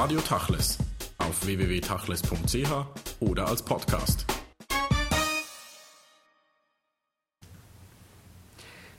Radio 0.00 0.20
Tachles 0.22 0.78
auf 1.18 1.44
www.tachles.ch 1.44 2.70
oder 3.20 3.46
als 3.46 3.62
Podcast. 3.62 4.24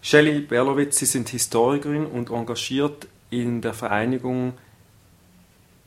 Shelley 0.04 0.42
Berlowitz, 0.42 1.00
Sie 1.00 1.08
sind 1.08 1.30
Historikerin 1.30 2.06
und 2.06 2.30
engagiert 2.30 3.08
in 3.32 3.62
der 3.62 3.74
Vereinigung 3.74 4.54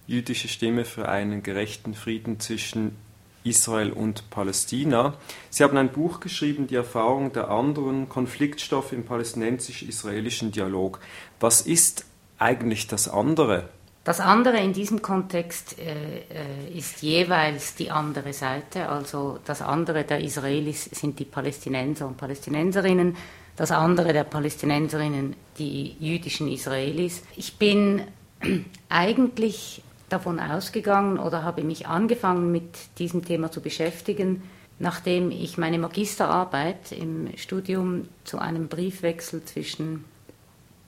Jüdische 0.09 0.49
Stimme 0.49 0.85
für 0.85 1.09
einen 1.09 1.45
gerechten 1.45 1.95
Frieden 1.95 2.41
zwischen 2.41 2.97
Israel 3.45 3.93
und 3.93 4.29
Palästina. 4.31 5.15
Sie 5.49 5.63
haben 5.63 5.77
ein 5.77 5.93
Buch 5.93 6.19
geschrieben, 6.19 6.67
die 6.67 6.75
Erfahrung 6.75 7.33
der 7.33 7.51
anderen 7.51 8.09
Konfliktstoffe 8.09 8.91
im 8.91 9.05
palästinensisch-israelischen 9.05 10.51
Dialog. 10.51 10.99
Was 11.39 11.61
ist 11.61 12.05
eigentlich 12.41 12.89
das 12.89 13.07
andere? 13.07 13.69
Das 14.05 14.21
andere 14.21 14.59
in 14.59 14.75
diesem 14.75 15.01
Kontext 15.01 15.79
äh, 15.79 16.19
äh, 16.19 16.79
ist 16.79 17.01
jeweils 17.01 17.75
die 17.75 17.91
andere 17.91 18.35
Seite. 18.35 18.91
Also 18.91 19.39
das 19.47 19.63
andere 19.63 20.05
der 20.05 20.21
Israelis 20.21 20.85
sind 20.85 21.19
die 21.19 21.25
Palästinenser 21.25 22.07
und 22.07 22.19
Palästinenserinnen, 22.19 23.17
das 23.57 23.71
andere 23.71 24.13
der 24.13 24.25
Palästinenserinnen 24.25 25.35
die 25.59 25.97
jüdischen 25.99 26.49
Israelis. 26.49 27.23
Ich 27.35 27.57
bin 27.57 28.03
eigentlich 28.91 29.83
davon 30.11 30.39
ausgegangen 30.39 31.19
oder 31.19 31.43
habe 31.43 31.65
mich 31.65 31.87
angefangen 31.87 32.53
mit 32.53 32.99
diesem 32.99 33.25
Thema 33.25 33.51
zu 33.51 33.63
beschäftigen, 33.63 34.43
nachdem 34.79 35.31
ich 35.31 35.57
meine 35.57 35.79
Magisterarbeit 35.79 36.93
im 36.93 37.35
Studium 37.39 38.09
zu 38.25 38.39
einem 38.39 38.69
Briefwechsel 38.69 39.43
zwischen 39.47 40.05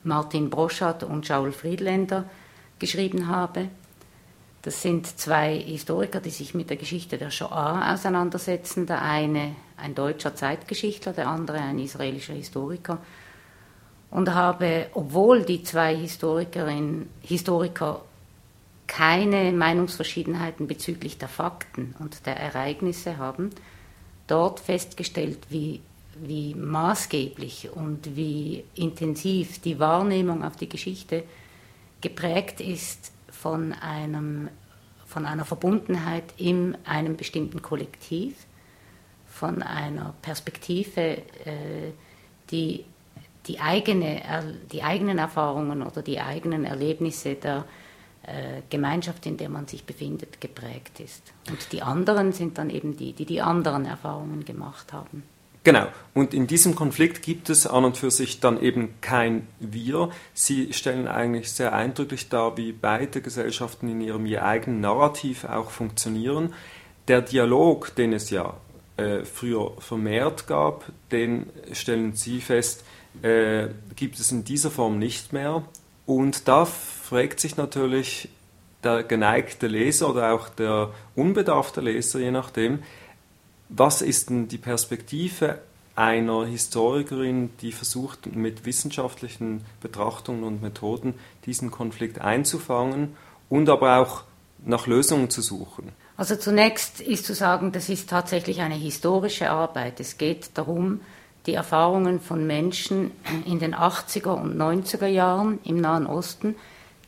Martin 0.05 0.51
Broschat 0.51 1.03
und 1.03 1.27
Shaul 1.27 1.53
Friedländer 1.53 2.27
geschrieben 2.79 3.29
habe. 3.29 3.69
Das 4.63 4.83
sind 4.83 5.07
zwei 5.07 5.57
Historiker, 5.59 6.21
die 6.21 6.31
sich 6.31 6.55
mit 6.55 6.71
der 6.71 6.77
Geschichte 6.77 7.19
der 7.19 7.31
Shoah 7.31 7.93
auseinandersetzen. 7.93 8.87
Der 8.87 9.01
eine 9.03 9.55
ein 9.77 9.95
deutscher 9.95 10.35
Zeitgeschichtler, 10.35 11.13
der 11.13 11.29
andere 11.29 11.59
ein 11.59 11.79
israelischer 11.79 12.35
Historiker. 12.35 12.99
Und 14.11 14.35
habe, 14.35 14.87
obwohl 14.95 15.43
die 15.43 15.63
zwei 15.63 15.95
Historikerinnen, 15.95 17.09
Historiker 17.23 18.03
keine 18.87 19.53
Meinungsverschiedenheiten 19.53 20.67
bezüglich 20.67 21.19
der 21.19 21.29
Fakten 21.29 21.95
und 21.99 22.27
der 22.27 22.37
Ereignisse 22.37 23.19
haben, 23.19 23.51
dort 24.27 24.61
festgestellt, 24.61 25.39
wie, 25.49 25.81
wie 26.21 26.55
maßgeblich 26.55 27.71
und 27.75 28.17
wie 28.17 28.65
intensiv 28.75 29.61
die 29.61 29.79
Wahrnehmung 29.79 30.45
auf 30.45 30.57
die 30.57 30.69
Geschichte 30.69 31.25
geprägt 32.09 32.61
ist 32.61 33.13
von, 33.31 33.73
einem, 33.73 34.49
von 35.07 35.27
einer 35.27 35.45
Verbundenheit 35.45 36.25
in 36.37 36.77
einem 36.85 37.17
bestimmten 37.17 37.63
Kollektiv, 37.63 38.47
von 39.27 39.63
einer 39.63 40.15
Perspektive, 40.23 41.19
äh, 41.45 41.93
die 42.51 42.85
die, 43.47 43.61
eigene, 43.61 44.23
die 44.73 44.83
eigenen 44.83 45.19
Erfahrungen 45.19 45.83
oder 45.83 46.03
die 46.03 46.21
eigenen 46.21 46.65
Erlebnisse 46.65 47.35
der 47.37 47.65
äh, 48.23 48.63
Gemeinschaft, 48.71 49.25
in 49.27 49.37
der 49.37 49.49
man 49.49 49.69
sich 49.69 49.85
befindet, 49.85 50.41
geprägt 50.41 50.99
ist. 51.01 51.33
Und 51.49 51.73
die 51.73 51.83
anderen 51.83 52.33
sind 52.33 52.59
dann 52.59 52.71
eben 52.71 52.97
die, 52.97 53.13
die 53.13 53.25
die 53.25 53.41
anderen 53.41 53.85
Erfahrungen 53.85 54.45
gemacht 54.45 54.93
haben. 54.93 55.23
Genau. 55.67 55.89
Und 56.15 56.33
in 56.33 56.47
diesem 56.47 56.77
Konflikt 56.77 57.23
gibt 57.23 57.51
es 57.51 57.67
an 57.67 57.85
und 57.85 57.97
für 57.97 58.13
sich 58.13 58.39
dann 58.39 58.63
eben 58.63 58.95
kein 59.01 59.49
Wir. 59.59 60.11
Sie 60.33 60.73
stellen 60.73 61.09
eigentlich 61.09 61.51
sehr 61.51 61.73
eindrücklich 61.73 62.29
dar, 62.29 62.57
wie 62.57 62.71
beide 62.71 63.21
Gesellschaften 63.21 63.89
in 63.89 64.01
ihrem 64.01 64.27
je 64.27 64.39
eigenen 64.39 64.81
Narrativ 64.81 65.43
auch 65.45 65.71
funktionieren. 65.71 66.55
Der 67.09 67.21
Dialog, 67.21 67.93
den 67.97 68.13
es 68.13 68.31
ja 68.31 68.55
äh, 68.97 69.25
früher 69.25 69.73
vermehrt 69.81 70.47
gab, 70.47 70.85
den 71.11 71.47
stellen 71.73 72.15
Sie 72.15 72.41
fest, 72.41 72.85
äh, 73.23 73.67
gibt 73.97 74.21
es 74.21 74.31
in 74.31 74.45
dieser 74.45 74.71
Form 74.71 75.01
nicht 75.01 75.33
mehr. 75.33 75.65
Und 76.07 76.47
da 76.47 76.65
fragt 76.65 77.41
sich 77.41 77.57
natürlich 77.57 78.29
der 78.85 79.03
geneigte 79.03 79.67
Leser 79.67 80.11
oder 80.11 80.33
auch 80.33 80.49
der 80.49 80.91
unbedarfte 81.17 81.81
Leser, 81.81 82.21
je 82.21 82.31
nachdem, 82.31 82.85
was 83.69 84.03
ist 84.03 84.31
denn 84.31 84.49
die 84.49 84.59
Perspektive 84.59 85.61
einer 85.97 86.45
Historikerin, 86.47 87.51
die 87.63 87.73
versucht, 87.73 88.27
mit 88.37 88.67
wissenschaftlichen 88.67 89.65
Betrachtungen 89.81 90.45
und 90.45 90.63
Methoden 90.63 91.15
diesen 91.47 91.71
Konflikt 91.71 92.21
einzufangen 92.21 93.17
und 93.49 93.69
aber 93.69 93.99
auch 93.99 94.23
nach 94.65 94.87
Lösungen 94.87 95.31
zu 95.31 95.41
suchen? 95.41 95.93
Also 96.19 96.37
zunächst 96.37 97.01
ist 97.01 97.25
zu 97.25 97.35
sagen, 97.35 97.73
das 97.73 97.89
ist 97.89 98.09
tatsächlich 98.09 98.61
eine 98.61 98.75
historische 98.75 99.51
Arbeit. 99.51 100.01
Es 100.01 100.19
geht 100.19 100.51
darum, 100.55 101.01
die 101.47 101.55
Erfahrungen 101.55 102.21
von 102.21 102.47
Menschen 102.47 103.11
in 103.47 103.59
den 103.59 103.75
80er 103.75 104.31
und 104.31 104.57
90er 104.57 105.07
Jahren 105.07 105.59
im 105.65 105.81
Nahen 105.81 106.07
Osten, 106.07 106.57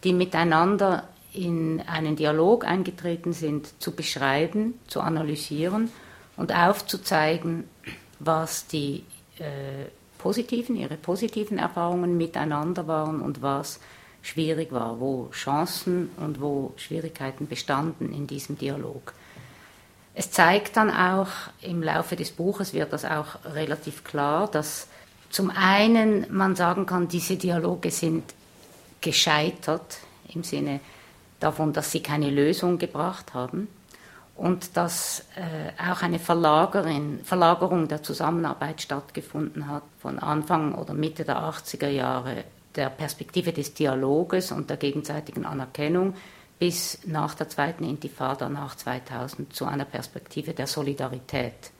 die 0.05 0.13
miteinander 0.13 1.09
in 1.33 1.83
einen 1.87 2.17
Dialog 2.17 2.65
eingetreten 2.65 3.33
sind, 3.33 3.81
zu 3.81 3.93
beschreiben, 3.93 4.75
zu 4.87 5.01
analysieren 5.01 5.91
und 6.39 6.55
aufzuzeigen, 6.55 7.65
was 8.21 8.67
die 8.67 9.05
äh, 9.39 9.87
positiven, 10.19 10.77
ihre 10.77 10.97
positiven 10.97 11.59
Erfahrungen 11.59 12.17
miteinander 12.17 12.87
waren 12.87 13.21
und 13.21 13.43
was 13.43 13.81
schwierig 14.23 14.73
war, 14.73 15.01
wo 15.01 15.29
Chancen 15.33 16.11
und 16.17 16.41
wo 16.41 16.73
Schwierigkeiten 16.77 17.47
bestanden 17.47 18.13
in 18.13 18.27
diesem 18.27 18.57
Dialog. 18.57 19.13
Es 20.15 20.31
zeigt 20.31 20.77
dann 20.77 20.91
auch, 20.91 21.29
im 21.61 21.83
Laufe 21.83 22.17
des 22.17 22.31
Buches 22.31 22.73
wird 22.73 22.93
das 22.93 23.05
auch 23.05 23.45
relativ 23.45 24.03
klar, 24.03 24.49
dass 24.51 24.89
zum 25.31 25.51
einen 25.51 26.27
man 26.35 26.57
sagen 26.57 26.87
kann, 26.87 27.09
diese 27.09 27.37
Dialoge 27.37 27.91
sind 27.91 28.25
gescheitert 29.01 29.99
im 30.35 30.43
Sinne 30.43 30.81
davon, 31.39 31.73
dass 31.73 31.93
sie 31.93 32.01
keine 32.01 32.31
Lösung 32.31 32.79
gebracht 32.79 33.35
haben 33.35 33.69
und 34.39 34.77
dass 34.77 35.25
äh, 35.35 35.83
auch 35.83 36.03
eine 36.03 36.21
Verlagerung 36.21 37.89
der 37.89 38.03
Zusammenarbeit 38.05 38.81
stattgefunden 38.81 39.67
hat 39.67 39.83
von 39.99 40.21
Anfang 40.21 40.77
oder 40.77 40.95
Mitte 40.95 41.25
der 41.25 41.39
80er 41.39 41.89
Jahre 41.89 42.45
der 42.77 42.89
Perspektive 42.89 43.53
des 43.53 43.75
Dialoges 43.75 44.53
und 44.53 44.71
der 44.71 44.77
gegenseitigen 44.77 45.45
Anerkennung 45.45 46.15
bis 46.57 47.01
nach 47.05 47.35
der 47.35 47.49
zweiten 47.49 47.83
Intifada 47.83 48.49
nach 48.49 48.77
2000 48.77 49.53
zu 49.53 49.65
einer 49.65 49.85
Perspektive 49.85 50.55
der 50.55 50.69
Solidarität 50.69 51.73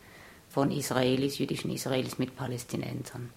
von 0.51 0.73
Israelis, 0.73 1.39
jüdischen 1.39 1.71
Israelis 1.71 2.19
mit 2.19 2.37
Palästinensern. 2.37 3.31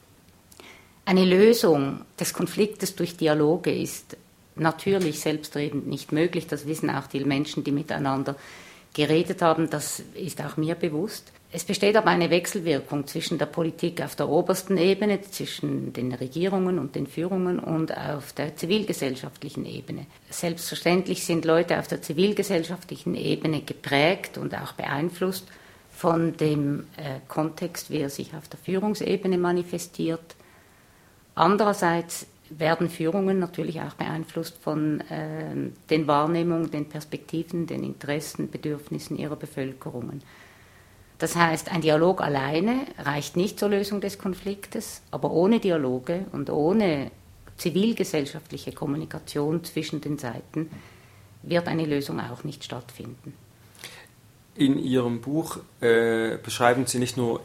Eine 1.06 1.26
Lösung 1.26 2.02
des 2.20 2.34
Konfliktes 2.34 2.96
durch 2.96 3.18
Dialoge 3.18 3.72
ist 3.72 4.18
natürlich 4.56 5.20
selbstredend 5.20 5.88
nicht 5.88 6.12
möglich. 6.12 6.48
Das 6.48 6.66
wissen 6.66 6.90
auch 6.90 7.06
die 7.06 7.24
Menschen, 7.24 7.64
die 7.64 7.72
miteinander 7.72 8.36
geredet 8.94 9.42
haben. 9.42 9.70
Das 9.70 10.02
ist 10.14 10.42
auch 10.42 10.58
mir 10.58 10.76
bewusst. 10.76 11.32
Es 11.54 11.66
besteht 11.66 11.98
aber 11.98 12.10
eine 12.10 12.30
Wechselwirkung 12.30 13.08
zwischen 13.08 13.38
der 13.38 13.46
Politik 13.46 14.02
auf 14.02 14.16
der 14.16 14.30
obersten 14.30 14.78
Ebene, 14.78 15.22
zwischen 15.22 15.92
den 15.92 16.14
Regierungen 16.14 16.80
und 16.80 16.96
den 16.96 17.08
Führungen 17.08 17.60
und 17.60 17.96
auf 17.96 18.32
der 18.32 18.56
zivilgesellschaftlichen 18.56 19.66
Ebene. 19.66 20.06
Selbstverständlich 20.30 21.26
sind 21.26 21.44
Leute 21.44 21.78
auf 21.78 21.90
der 21.90 22.02
zivilgesellschaftlichen 22.02 23.16
Ebene 23.16 23.62
geprägt 23.62 24.38
und 24.38 24.56
auch 24.56 24.72
beeinflusst 24.74 25.46
von 25.92 26.38
dem 26.38 26.88
äh, 26.96 27.20
Kontext, 27.28 27.90
wie 27.92 28.00
er 28.00 28.10
sich 28.10 28.34
auf 28.34 28.48
der 28.48 28.60
Führungsebene 28.60 29.38
manifestiert. 29.38 30.36
Andererseits 31.36 32.28
werden 32.58 32.90
Führungen 32.90 33.40
natürlich 33.40 33.82
auch 33.82 33.94
beeinflusst 33.94 34.58
von 34.62 35.02
äh, 35.02 35.72
den 35.90 36.08
Wahrnehmungen, 36.08 36.72
den 36.72 36.90
Perspektiven, 36.90 37.68
den 37.68 37.84
Interessen, 37.84 38.50
Bedürfnissen 38.50 39.18
ihrer 39.18 39.36
Bevölkerungen. 39.36 40.22
Das 41.18 41.36
heißt, 41.36 41.72
ein 41.72 41.82
Dialog 41.82 42.22
alleine 42.22 42.88
reicht 42.98 43.38
nicht 43.38 43.60
zur 43.60 43.70
Lösung 43.70 44.02
des 44.02 44.18
Konfliktes, 44.18 45.04
aber 45.12 45.32
ohne 45.32 45.60
Dialoge 45.60 46.26
und 46.32 46.50
ohne 46.50 47.12
zivilgesellschaftliche 47.58 48.72
Kommunikation 48.72 49.64
zwischen 49.64 50.02
den 50.02 50.18
Seiten 50.18 50.72
wird 51.44 51.68
eine 51.68 51.86
Lösung 51.86 52.20
auch 52.20 52.44
nicht 52.44 52.64
stattfinden. 52.64 53.34
In 54.56 54.80
Ihrem 54.80 55.22
Buch 55.22 55.60
äh, 55.80 56.38
beschreiben 56.38 56.88
Sie 56.88 57.00
nicht 57.00 57.18
nur 57.18 57.42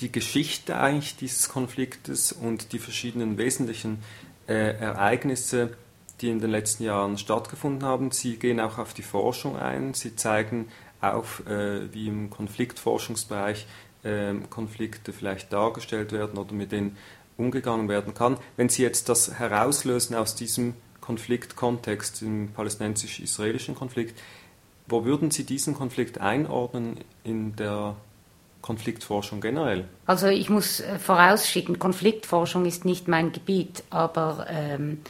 die 0.00 0.10
Geschichte 0.10 0.78
eigentlich 0.78 1.16
dieses 1.16 1.48
Konfliktes 1.48 2.32
und 2.32 2.72
die 2.72 2.78
verschiedenen 2.78 3.38
wesentlichen 3.38 3.98
äh, 4.46 4.76
Ereignisse, 4.78 5.76
die 6.20 6.30
in 6.30 6.40
den 6.40 6.50
letzten 6.50 6.84
Jahren 6.84 7.18
stattgefunden 7.18 7.86
haben. 7.86 8.10
Sie 8.10 8.36
gehen 8.36 8.60
auch 8.60 8.78
auf 8.78 8.94
die 8.94 9.02
Forschung 9.02 9.56
ein. 9.58 9.94
Sie 9.94 10.16
zeigen 10.16 10.68
auf, 11.00 11.46
äh, 11.46 11.92
wie 11.92 12.08
im 12.08 12.30
Konfliktforschungsbereich 12.30 13.66
äh, 14.04 14.34
Konflikte 14.50 15.12
vielleicht 15.12 15.52
dargestellt 15.52 16.12
werden 16.12 16.38
oder 16.38 16.54
mit 16.54 16.72
denen 16.72 16.96
umgegangen 17.36 17.88
werden 17.88 18.14
kann. 18.14 18.36
Wenn 18.56 18.68
Sie 18.68 18.82
jetzt 18.82 19.08
das 19.08 19.38
herauslösen 19.38 20.14
aus 20.14 20.34
diesem 20.34 20.74
Konfliktkontext, 21.02 22.22
im 22.22 22.52
palästinensisch-israelischen 22.52 23.74
Konflikt. 23.74 24.18
Wo 24.86 25.04
würden 25.04 25.30
Sie 25.30 25.44
diesen 25.44 25.74
Konflikt 25.74 26.18
einordnen 26.18 26.98
in 27.24 27.54
der 27.56 27.96
Konfliktforschung 28.62 29.40
generell? 29.40 29.84
Also 30.06 30.28
ich 30.28 30.48
muss 30.48 30.80
äh, 30.80 30.98
vorausschicken, 30.98 31.78
Konfliktforschung 31.78 32.64
ist 32.64 32.84
nicht 32.84 33.08
mein 33.08 33.32
Gebiet, 33.32 33.82
aber 33.90 34.46
ähm, 34.48 35.00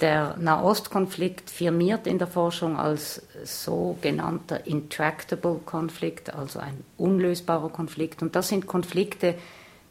der 0.00 0.36
Nahostkonflikt 0.38 1.50
firmiert 1.50 2.06
in 2.06 2.18
der 2.18 2.28
Forschung 2.28 2.76
als 2.76 3.22
sogenannter 3.44 4.66
intractable 4.66 5.60
Konflikt, 5.64 6.34
also 6.34 6.60
ein 6.60 6.84
unlösbarer 6.96 7.68
Konflikt. 7.68 8.22
Und 8.22 8.36
das 8.36 8.48
sind 8.48 8.66
Konflikte, 8.66 9.34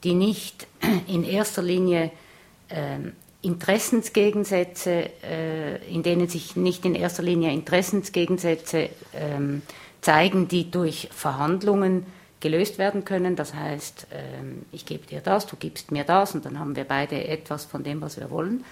die 0.03 0.13
nicht 0.13 0.67
in 1.07 1.23
erster 1.23 1.61
Linie 1.61 2.11
ähm, 2.69 3.13
Interessensgegensätze, 3.41 5.09
äh, 5.23 5.93
in 5.93 6.03
denen 6.03 6.27
sich 6.27 6.55
nicht 6.55 6.85
in 6.85 6.95
erster 6.95 7.23
Linie 7.23 7.51
Interessensgegensätze 7.53 8.89
ähm, 9.13 9.61
zeigen, 10.01 10.47
die 10.47 10.71
durch 10.71 11.09
Verhandlungen 11.11 12.05
gelöst 12.39 12.77
werden 12.77 13.05
können. 13.05 13.35
Das 13.35 13.53
heißt, 13.53 14.07
ähm, 14.11 14.65
ich 14.71 14.85
gebe 14.85 15.05
dir 15.07 15.21
das, 15.21 15.47
du 15.47 15.55
gibst 15.55 15.91
mir 15.91 16.03
das 16.03 16.35
und 16.35 16.45
dann 16.45 16.59
haben 16.59 16.75
wir 16.75 16.83
beide 16.83 17.27
etwas 17.27 17.65
von 17.65 17.83
dem, 17.83 18.01
was 18.01 18.19
wir 18.19 18.29
wollen, 18.29 18.63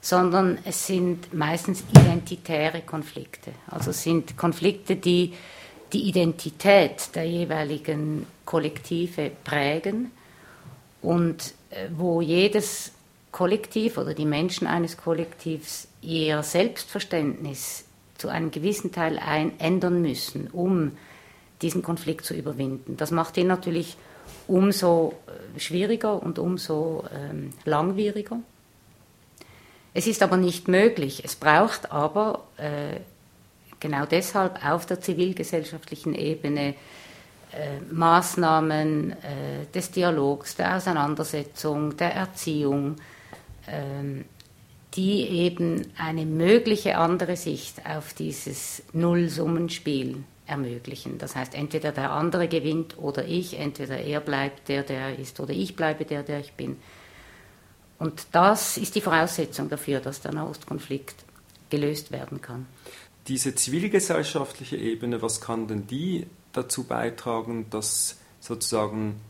sondern 0.00 0.58
es 0.64 0.86
sind 0.86 1.32
meistens 1.32 1.84
identitäre 1.90 2.82
Konflikte. 2.82 3.52
Also 3.68 3.90
es 3.90 4.02
sind 4.02 4.36
Konflikte, 4.36 4.96
die 4.96 5.34
die 5.92 6.08
Identität 6.08 7.14
der 7.14 7.24
jeweiligen 7.24 8.26
Kollektive 8.44 9.30
prägen 9.44 10.10
und 11.00 11.54
äh, 11.70 11.88
wo 11.96 12.20
jedes 12.20 12.92
Kollektiv 13.30 13.98
oder 13.98 14.14
die 14.14 14.24
Menschen 14.24 14.66
eines 14.66 14.96
Kollektivs 14.96 15.88
ihr 16.02 16.42
Selbstverständnis 16.42 17.84
zu 18.16 18.28
einem 18.28 18.50
gewissen 18.50 18.92
Teil 18.92 19.18
ein 19.18 19.58
ändern 19.60 20.00
müssen, 20.00 20.48
um 20.48 20.92
diesen 21.62 21.82
Konflikt 21.82 22.24
zu 22.24 22.34
überwinden. 22.34 22.96
Das 22.96 23.10
macht 23.10 23.36
ihn 23.36 23.46
natürlich 23.46 23.96
umso 24.46 25.14
äh, 25.26 25.60
schwieriger 25.60 26.22
und 26.22 26.38
umso 26.38 27.04
ähm, 27.14 27.52
langwieriger. 27.64 28.38
Es 29.94 30.06
ist 30.06 30.22
aber 30.22 30.36
nicht 30.36 30.68
möglich. 30.68 31.22
Es 31.24 31.36
braucht 31.36 31.90
aber 31.90 32.44
äh, 32.58 33.00
genau 33.80 34.04
deshalb 34.04 34.64
auf 34.64 34.86
der 34.86 35.00
zivilgesellschaftlichen 35.00 36.14
Ebene 36.14 36.74
äh, 37.52 37.80
Maßnahmen 37.90 39.12
äh, 39.12 39.16
des 39.74 39.90
Dialogs, 39.90 40.56
der 40.56 40.76
Auseinandersetzung, 40.76 41.96
der 41.96 42.14
Erziehung, 42.14 42.96
ähm, 43.68 44.24
die 44.94 45.28
eben 45.28 45.86
eine 45.96 46.26
mögliche 46.26 46.98
andere 46.98 47.36
Sicht 47.36 47.86
auf 47.86 48.12
dieses 48.12 48.82
Nullsummenspiel 48.92 50.24
ermöglichen. 50.46 51.18
Das 51.18 51.36
heißt, 51.36 51.54
entweder 51.54 51.92
der 51.92 52.12
andere 52.12 52.48
gewinnt 52.48 52.98
oder 52.98 53.24
ich, 53.26 53.58
entweder 53.58 53.98
er 53.98 54.20
bleibt 54.20 54.68
der, 54.68 54.82
der 54.82 55.00
er 55.00 55.18
ist, 55.18 55.40
oder 55.40 55.52
ich 55.52 55.76
bleibe 55.76 56.04
der, 56.04 56.22
der 56.22 56.40
ich 56.40 56.52
bin. 56.52 56.76
Und 57.98 58.26
das 58.32 58.76
ist 58.76 58.94
die 58.94 59.00
Voraussetzung 59.00 59.68
dafür, 59.68 60.00
dass 60.00 60.20
der 60.20 60.32
Nahostkonflikt 60.32 61.24
gelöst 61.70 62.12
werden 62.12 62.40
kann. 62.40 62.66
Diese 63.26 63.54
zivilgesellschaftliche 63.54 64.76
Ebene, 64.76 65.22
was 65.22 65.40
kann 65.40 65.66
denn 65.66 65.86
die 65.86 66.26
dazu 66.52 66.84
beitragen, 66.84 67.66
dass 67.70 68.18
sozusagen 68.40 69.20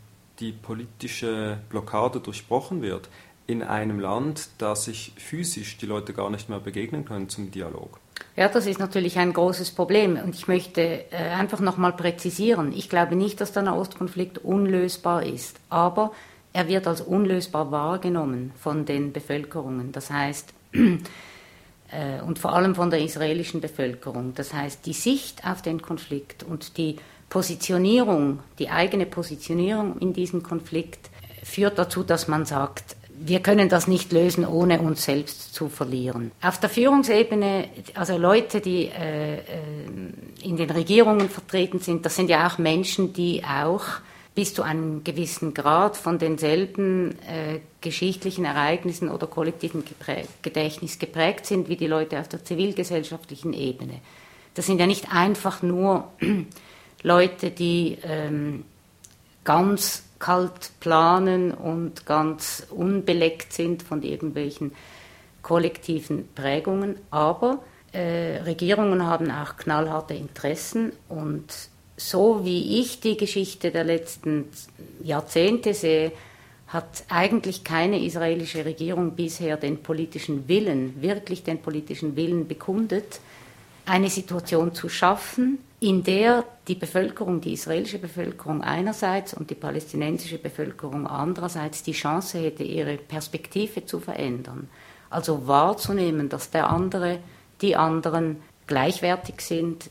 die 0.41 0.53
politische 0.53 1.59
Blockade 1.71 2.21
durchbrochen 2.21 2.83
wird 2.83 3.09
in 3.47 3.63
einem 3.63 4.01
Land, 4.01 4.49
da 4.59 4.77
sich 4.77 5.13
physisch 5.17 5.79
die 5.79 5.87
Leute 5.87 6.13
gar 6.13 6.31
nicht 6.31 6.49
mehr 6.49 6.61
begegnen 6.61 7.05
können 7.05 7.29
zum 7.29 7.51
Dialog? 7.51 8.01
Ja, 8.37 8.49
das 8.49 8.67
ist 8.67 8.79
natürlich 8.79 9.19
ein 9.19 9.33
großes 9.33 9.71
Problem 9.71 10.19
und 10.23 10.35
ich 10.35 10.47
möchte 10.47 10.83
äh, 11.11 11.17
einfach 11.39 11.61
nochmal 11.61 11.93
präzisieren. 11.93 12.73
Ich 12.73 12.91
glaube 12.91 13.17
nicht, 13.17 13.41
dass 13.41 13.53
der 13.53 13.63
Nahostkonflikt 13.63 14.39
unlösbar 14.39 15.23
ist, 15.25 15.57
aber 15.71 16.13
er 16.53 16.69
wird 16.69 16.87
als 16.87 17.01
unlösbar 17.01 17.71
wahrgenommen 17.71 18.53
von 18.59 18.85
den 18.85 19.13
Bevölkerungen. 19.13 19.93
Das 19.93 20.11
heißt, 20.11 20.53
äh, 20.73 22.21
und 22.27 22.39
vor 22.39 22.55
allem 22.55 22.75
von 22.75 22.91
der 22.91 23.01
israelischen 23.01 23.61
Bevölkerung. 23.61 24.35
Das 24.35 24.53
heißt, 24.53 24.85
die 24.87 24.93
Sicht 24.93 25.47
auf 25.47 25.63
den 25.63 25.81
Konflikt 25.81 26.43
und 26.43 26.77
die 26.77 26.97
Positionierung, 27.29 28.41
die 28.59 28.71
eigene 28.71 29.07
Positionierung 29.07 29.99
in 29.99 30.13
diesem 30.13 30.43
Konflikt 30.43 31.11
führt 31.43 31.79
dazu, 31.79 32.03
dass 32.03 32.29
man 32.29 32.45
sagt, 32.45 32.96
wir 33.19 33.41
können 33.41 33.69
das 33.69 33.87
nicht 33.87 34.13
lösen, 34.13 34.47
ohne 34.47 34.81
uns 34.81 35.05
selbst 35.05 35.55
zu 35.55 35.69
verlieren. 35.69 36.33
Auf 36.43 36.59
der 36.61 36.69
Führungsebene, 36.69 37.69
also 37.95 38.17
Leute, 38.17 38.61
die 38.61 38.87
äh, 38.87 39.37
äh, 39.37 39.41
in 40.43 40.57
den 40.57 40.71
Regierungen 40.71 41.29
vertreten 41.29 41.81
sind, 41.81 42.05
das 42.05 42.17
sind 42.17 42.31
ja 42.31 42.47
auch 42.47 42.59
Menschen, 42.59 43.13
die 43.13 43.43
auch 43.45 43.85
bis 44.35 44.53
zu 44.53 44.63
einem 44.63 45.03
gewissen 45.03 45.55
Grad 45.55 45.97
von 45.97 46.19
denselben 46.19 47.13
äh, 47.23 47.61
geschichtlichen 47.81 48.45
Ereignissen 48.45 49.09
oder 49.09 49.27
kollektiven 49.27 49.83
Gedächtnis 50.43 50.99
geprägt 50.99 51.47
sind 51.47 51.71
wie 51.71 51.77
die 51.77 51.87
Leute 51.87 52.21
auf 52.21 52.29
der 52.29 52.45
zivilgesellschaftlichen 52.45 53.55
Ebene. 53.55 54.01
Das 54.55 54.67
sind 54.67 54.79
ja 54.79 54.87
nicht 54.87 55.13
einfach 55.13 55.63
nur 55.63 56.13
Leute, 57.03 57.51
die 57.51 57.97
ähm, 58.03 58.65
ganz 59.43 60.06
kalt 60.19 60.71
planen 60.81 61.53
und 61.53 62.07
ganz 62.07 62.67
unbeleckt 62.71 63.53
sind 63.53 63.83
von 63.83 64.03
irgendwelchen 64.03 64.73
kollektiven 65.43 66.29
Prägungen. 66.35 66.97
Aber 67.11 67.63
äh, 67.93 68.43
Regierungen 68.43 69.07
haben 69.07 69.31
auch 69.31 69.57
knallharte 69.57 70.15
Interessen 70.15 70.93
und 71.09 71.45
so 71.97 72.45
wie 72.45 72.81
ich 72.81 73.01
die 73.01 73.17
Geschichte 73.17 73.71
der 73.71 73.85
letzten 73.85 74.45
Jahrzehnte 75.03 75.73
sehe, 75.73 76.13
hat 76.67 77.05
eigentlich 77.09 77.65
keine 77.65 78.03
israelische 78.05 78.65
Regierung 78.65 79.13
bisher 79.13 79.57
den 79.57 79.83
politischen 79.83 80.49
Willen, 80.49 81.01
wirklich 81.01 81.45
den 81.45 81.63
politischen 81.63 82.17
Willen 82.17 82.49
bekundet, 82.49 83.21
eine 83.87 84.11
Situation 84.11 84.75
zu 84.75 84.89
schaffen, 84.89 85.59
in 85.81 86.03
der 86.03 86.45
die 86.69 86.75
Bevölkerung, 86.75 87.41
die 87.41 87.53
israelische 87.53 87.99
Bevölkerung 87.99 88.63
einerseits 88.63 89.35
und 89.35 89.51
die 89.51 89.55
palästinensische 89.55 90.39
Bevölkerung 90.39 91.07
andererseits 91.07 91.83
die 91.83 91.93
Chance 91.93 92.39
hätte, 92.39 92.65
ihre 92.65 92.97
Perspektive 92.97 93.85
zu 93.85 94.01
verändern. 94.01 94.69
Also 95.11 95.47
wahrzunehmen, 95.47 96.29
dass 96.29 96.51
der 96.51 96.71
andere, 96.71 97.19
die 97.61 97.77
anderen 97.77 98.43
gleichwertig 98.67 99.41
sind, 99.41 99.91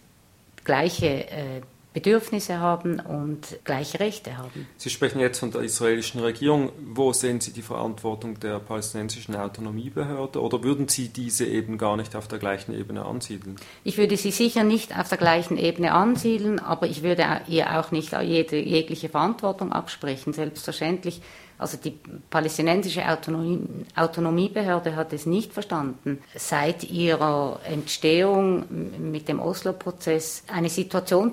gleiche 0.64 1.30
äh, 1.30 1.62
Bedürfnisse 1.96 2.60
haben 2.60 3.00
und 3.00 3.58
gleiche 3.64 4.02
Rechte 4.02 4.38
haben. 4.38 4.68
Sie 4.76 4.90
sprechen 4.90 5.22
jetzt 5.22 5.40
von 5.40 5.52
der 5.52 5.62
israelischen 5.62 6.20
Regierung. 6.20 6.74
Wo 6.94 7.14
sehen 7.14 7.40
Sie 7.40 7.54
die 7.54 7.62
Verantwortung 7.62 8.38
der 8.38 8.60
palästinensischen 8.60 9.34
Autonomiebehörde 9.34 10.42
oder 10.42 10.62
würden 10.62 10.90
Sie 10.90 11.08
diese 11.08 11.46
eben 11.46 11.78
gar 11.78 11.96
nicht 11.96 12.14
auf 12.18 12.28
der 12.28 12.38
gleichen 12.38 12.78
Ebene 12.78 13.06
ansiedeln? 13.06 13.56
Ich 13.86 13.98
würde 13.98 14.18
sie 14.18 14.32
sicher 14.32 14.66
nicht 14.66 14.98
auf 14.98 15.08
der 15.08 15.18
gleichen 15.18 15.58
Ebene 15.58 15.94
ansiedeln, 15.94 16.60
aber 16.60 16.86
ich 16.86 17.02
würde 17.02 17.26
ihr 17.48 17.80
auch 17.80 17.92
nicht 17.92 18.12
jede, 18.12 18.58
jegliche 18.58 19.08
Verantwortung 19.08 19.72
absprechen. 19.72 20.34
Selbstverständlich 20.34 21.22
also 21.58 21.78
die 21.78 21.98
palästinensische 22.30 23.08
Autonomie, 23.08 23.62
Autonomiebehörde 23.96 24.98
hat 24.98 25.14
es 25.14 25.26
nicht 25.26 25.54
verstanden, 25.54 26.22
seit 26.36 26.84
ihrer 26.84 27.62
Entstehung 27.64 28.66
mit 29.00 29.30
dem 29.30 29.40
Oslo-Prozess 29.40 30.44
eine 30.52 30.68
Situation 30.68 31.32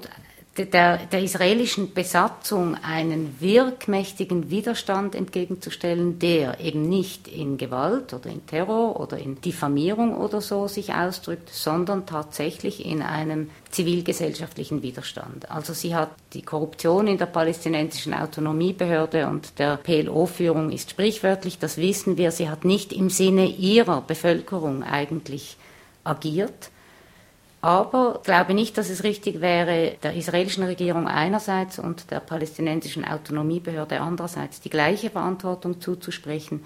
der, 0.58 0.98
der 1.06 1.22
israelischen 1.22 1.94
Besatzung 1.94 2.76
einen 2.76 3.36
wirkmächtigen 3.40 4.50
Widerstand 4.50 5.14
entgegenzustellen, 5.14 6.18
der 6.18 6.60
eben 6.60 6.88
nicht 6.88 7.26
in 7.26 7.56
Gewalt 7.56 8.12
oder 8.12 8.28
in 8.28 8.44
Terror 8.46 9.00
oder 9.00 9.16
in 9.16 9.40
Diffamierung 9.40 10.14
oder 10.14 10.42
so 10.42 10.68
sich 10.68 10.92
ausdrückt, 10.92 11.48
sondern 11.48 12.04
tatsächlich 12.04 12.84
in 12.84 13.00
einem 13.00 13.50
zivilgesellschaftlichen 13.70 14.82
Widerstand. 14.82 15.50
Also 15.50 15.72
sie 15.72 15.94
hat 15.94 16.10
die 16.34 16.42
Korruption 16.42 17.06
in 17.06 17.16
der 17.16 17.26
palästinensischen 17.26 18.12
Autonomiebehörde 18.12 19.28
und 19.28 19.58
der 19.58 19.78
PLO-Führung 19.78 20.70
ist 20.70 20.90
sprichwörtlich, 20.90 21.58
das 21.58 21.78
wissen 21.78 22.18
wir, 22.18 22.30
sie 22.30 22.50
hat 22.50 22.66
nicht 22.66 22.92
im 22.92 23.08
Sinne 23.08 23.46
ihrer 23.46 24.02
Bevölkerung 24.02 24.82
eigentlich 24.82 25.56
agiert 26.04 26.70
aber 27.62 28.20
glaube 28.24 28.54
nicht, 28.54 28.76
dass 28.76 28.90
es 28.90 29.04
richtig 29.04 29.40
wäre, 29.40 29.96
der 30.02 30.14
israelischen 30.14 30.64
Regierung 30.64 31.06
einerseits 31.06 31.78
und 31.78 32.10
der 32.10 32.18
palästinensischen 32.18 33.04
Autonomiebehörde 33.04 34.00
andererseits 34.00 34.60
die 34.60 34.68
gleiche 34.68 35.10
Verantwortung 35.10 35.80
zuzusprechen. 35.80 36.64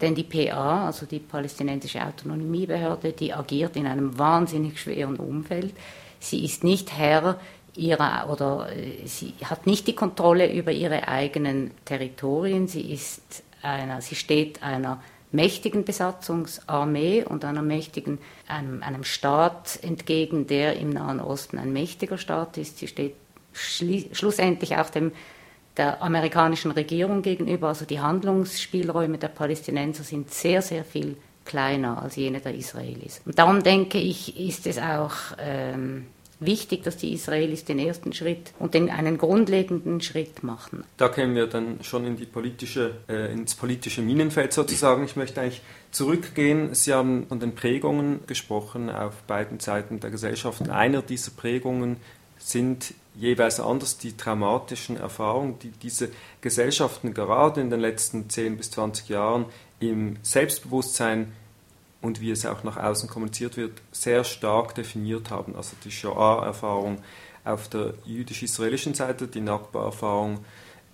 Denn 0.00 0.14
die 0.14 0.22
PA, 0.22 0.86
also 0.86 1.06
die 1.06 1.18
palästinensische 1.18 2.04
Autonomiebehörde, 2.04 3.12
die 3.12 3.34
agiert 3.34 3.74
in 3.74 3.86
einem 3.86 4.16
wahnsinnig 4.16 4.80
schweren 4.80 5.16
Umfeld. 5.16 5.74
Sie 6.20 6.44
ist 6.44 6.62
nicht 6.62 6.96
Herr 6.96 7.40
ihrer 7.74 8.28
oder 8.30 8.68
äh, 8.76 9.06
sie 9.06 9.34
hat 9.44 9.66
nicht 9.66 9.88
die 9.88 9.94
Kontrolle 9.94 10.52
über 10.52 10.70
ihre 10.70 11.08
eigenen 11.08 11.72
Territorien. 11.84 12.68
Sie 12.68 12.92
ist 12.92 13.42
einer, 13.62 14.00
sie 14.02 14.14
steht 14.14 14.62
einer 14.62 15.02
mächtigen 15.30 15.84
Besatzungsarmee 15.84 17.24
und 17.24 17.44
einer 17.44 17.62
mächtigen, 17.62 18.18
einem, 18.46 18.82
einem 18.82 19.04
Staat 19.04 19.78
entgegen, 19.82 20.46
der 20.46 20.76
im 20.76 20.90
Nahen 20.90 21.20
Osten 21.20 21.58
ein 21.58 21.72
mächtiger 21.72 22.18
Staat 22.18 22.56
ist. 22.56 22.78
Sie 22.78 22.88
steht 22.88 23.14
schlussendlich 23.52 24.76
auch 24.76 24.90
dem, 24.90 25.12
der 25.76 26.02
amerikanischen 26.02 26.70
Regierung 26.70 27.22
gegenüber. 27.22 27.68
Also 27.68 27.84
die 27.84 28.00
Handlungsspielräume 28.00 29.18
der 29.18 29.28
Palästinenser 29.28 30.02
sind 30.02 30.30
sehr, 30.32 30.62
sehr 30.62 30.84
viel 30.84 31.16
kleiner 31.44 32.02
als 32.02 32.16
jene 32.16 32.40
der 32.40 32.54
Israelis. 32.54 33.22
Und 33.24 33.38
darum 33.38 33.62
denke 33.62 33.98
ich, 33.98 34.38
ist 34.38 34.66
es 34.66 34.78
auch 34.78 35.14
ähm, 35.38 36.06
wichtig, 36.40 36.82
dass 36.84 36.96
die 36.96 37.12
Israelis 37.12 37.64
den 37.64 37.78
ersten 37.78 38.12
Schritt 38.12 38.52
und 38.58 38.74
den, 38.74 38.90
einen 38.90 39.18
grundlegenden 39.18 40.00
Schritt 40.00 40.42
machen. 40.42 40.84
Da 40.96 41.08
kämen 41.08 41.34
wir 41.34 41.46
dann 41.46 41.82
schon 41.82 42.06
in 42.06 42.16
die 42.16 42.26
politische, 42.26 42.92
äh, 43.08 43.32
ins 43.32 43.54
politische 43.54 44.02
Minenfeld 44.02 44.52
sozusagen. 44.52 45.04
Ich 45.04 45.16
möchte 45.16 45.40
eigentlich 45.40 45.62
zurückgehen. 45.90 46.74
Sie 46.74 46.92
haben 46.92 47.26
von 47.28 47.40
den 47.40 47.54
Prägungen 47.54 48.20
gesprochen 48.26 48.90
auf 48.90 49.22
beiden 49.22 49.60
Seiten 49.60 50.00
der 50.00 50.10
Gesellschaft. 50.10 50.68
Einer 50.68 51.02
dieser 51.02 51.32
Prägungen 51.32 51.96
sind 52.38 52.94
jeweils 53.16 53.58
anders 53.58 53.98
die 53.98 54.16
traumatischen 54.16 54.96
Erfahrungen, 54.96 55.58
die 55.58 55.70
diese 55.70 56.10
Gesellschaften 56.40 57.14
gerade 57.14 57.60
in 57.60 57.70
den 57.70 57.80
letzten 57.80 58.30
10 58.30 58.56
bis 58.56 58.70
20 58.70 59.08
Jahren 59.08 59.46
im 59.80 60.16
Selbstbewusstsein 60.22 61.32
und 62.00 62.20
wie 62.20 62.30
es 62.30 62.46
auch 62.46 62.62
nach 62.64 62.76
außen 62.76 63.08
kommuniziert 63.08 63.56
wird, 63.56 63.80
sehr 63.92 64.24
stark 64.24 64.74
definiert 64.74 65.30
haben. 65.30 65.56
Also 65.56 65.76
die 65.84 65.90
Shoah-Erfahrung 65.90 66.98
auf 67.44 67.68
der 67.68 67.94
jüdisch-israelischen 68.04 68.94
Seite, 68.94 69.26
die 69.26 69.40
Nakba-Erfahrung 69.40 70.44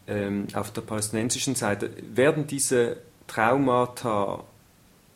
ähm, 0.06 0.46
auf 0.54 0.70
der 0.73 0.82
palästinensischen 0.82 1.54
Seite. 1.54 1.90
Werden 2.14 2.46
diese 2.46 2.99
Traumata 3.26 4.44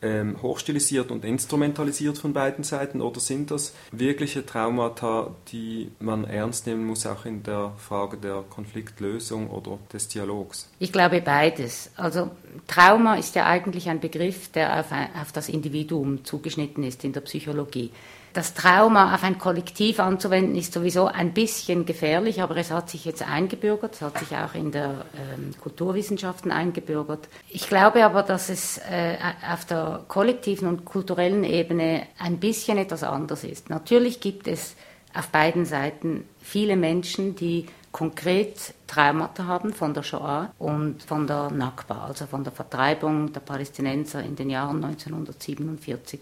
ähm, 0.01 0.41
hochstilisiert 0.43 1.11
und 1.11 1.25
instrumentalisiert 1.25 2.19
von 2.19 2.33
beiden 2.33 2.63
Seiten 2.65 3.01
oder 3.01 3.21
sind 3.21 3.51
das 3.51 3.75
wirkliche 3.91 4.47
Traumata, 4.47 5.35
die 5.51 5.91
man 5.99 6.25
ernst 6.25 6.67
nehmen 6.67 6.85
muss, 6.87 7.07
auch 7.07 7.25
in 7.25 7.43
der 7.43 7.73
Frage 7.79 8.17
der 8.17 8.45
Konfliktlösung 8.49 9.51
oder 9.51 9.79
des 9.93 10.09
Dialogs? 10.09 10.71
Ich 10.79 10.93
glaube 10.93 11.21
beides. 11.21 11.91
Also 11.97 12.31
Trauma 12.67 13.17
ist 13.17 13.35
ja 13.35 13.47
eigentlich 13.47 13.89
ein 13.89 14.01
Begriff, 14.01 14.51
der 14.53 14.81
auf, 14.81 14.93
ein, 14.93 15.09
auf 15.21 15.33
das 15.33 15.49
Individuum 15.49 16.25
zugeschnitten 16.25 16.83
ist 16.85 17.05
in 17.05 17.13
der 17.13 17.21
Psychologie 17.23 17.91
das 18.33 18.55
Trauma 18.55 19.15
auf 19.15 19.25
ein 19.25 19.39
Kollektiv 19.39 20.01
anzuwenden, 20.01 20.55
ist 20.55 20.73
sowieso 20.73 21.07
ein 21.07 21.33
bisschen 21.33 21.87
gefährlich, 21.87 22.43
aber 22.43 22.57
es 22.57 22.71
hat 22.71 22.91
sich 22.91 23.05
jetzt 23.05 23.29
eingebürgert, 23.29 23.95
es 23.95 24.03
hat 24.03 24.19
sich 24.19 24.37
auch 24.37 24.55
in 24.55 24.71
der 24.71 25.07
ähm, 25.17 25.53
Kulturwissenschaften 25.61 26.53
eingebürgert. 26.53 27.29
Ich 27.49 27.69
glaube 27.69 28.05
aber, 28.05 28.23
dass 28.23 28.49
es 28.49 28.79
äh, 28.79 29.17
auf 29.51 29.65
der 29.65 30.05
kollektiven 30.09 30.69
und 30.69 30.85
kulturellen 30.85 31.43
Ebene 31.43 32.03
ein 32.19 32.39
bisschen 32.39 32.79
etwas 32.79 33.03
anders 33.03 33.45
ist. 33.45 33.71
Natürlich 33.71 34.21
gibt 34.21 34.47
es 34.47 34.77
auf 35.15 35.29
beiden 35.29 35.65
Seiten 35.65 36.25
viele 36.41 36.77
Menschen, 36.77 37.35
die 37.35 37.67
konkret 37.91 38.75
Traumata 38.89 39.45
haben 39.45 39.73
von 39.73 39.95
der 39.95 40.03
Shoah 40.03 40.51
und 40.59 41.03
von 41.05 41.27
der 41.27 41.51
Nakba, 41.51 42.07
also 42.07 42.27
von 42.27 42.43
der 42.43 42.53
Vertreibung 42.53 43.33
der 43.33 43.41
Palästinenser 43.41 44.25
in 44.25 44.35
den 44.35 44.51
Jahren 44.51 44.83
1947 44.83 46.21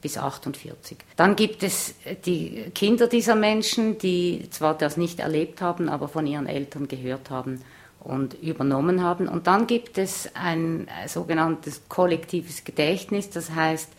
bis 0.00 0.16
48. 0.16 0.98
Dann 1.16 1.34
gibt 1.34 1.62
es 1.62 1.94
die 2.24 2.70
Kinder 2.74 3.08
dieser 3.08 3.34
Menschen, 3.34 3.98
die 3.98 4.48
zwar 4.50 4.74
das 4.74 4.96
nicht 4.96 5.18
erlebt 5.18 5.60
haben, 5.60 5.88
aber 5.88 6.08
von 6.08 6.26
ihren 6.26 6.46
Eltern 6.46 6.88
gehört 6.88 7.30
haben 7.30 7.60
und 8.00 8.34
übernommen 8.34 9.02
haben. 9.02 9.28
Und 9.28 9.46
dann 9.46 9.66
gibt 9.66 9.98
es 9.98 10.30
ein 10.34 10.88
sogenanntes 11.06 11.82
kollektives 11.88 12.64
Gedächtnis, 12.64 13.30
das 13.30 13.50
heißt 13.50 13.90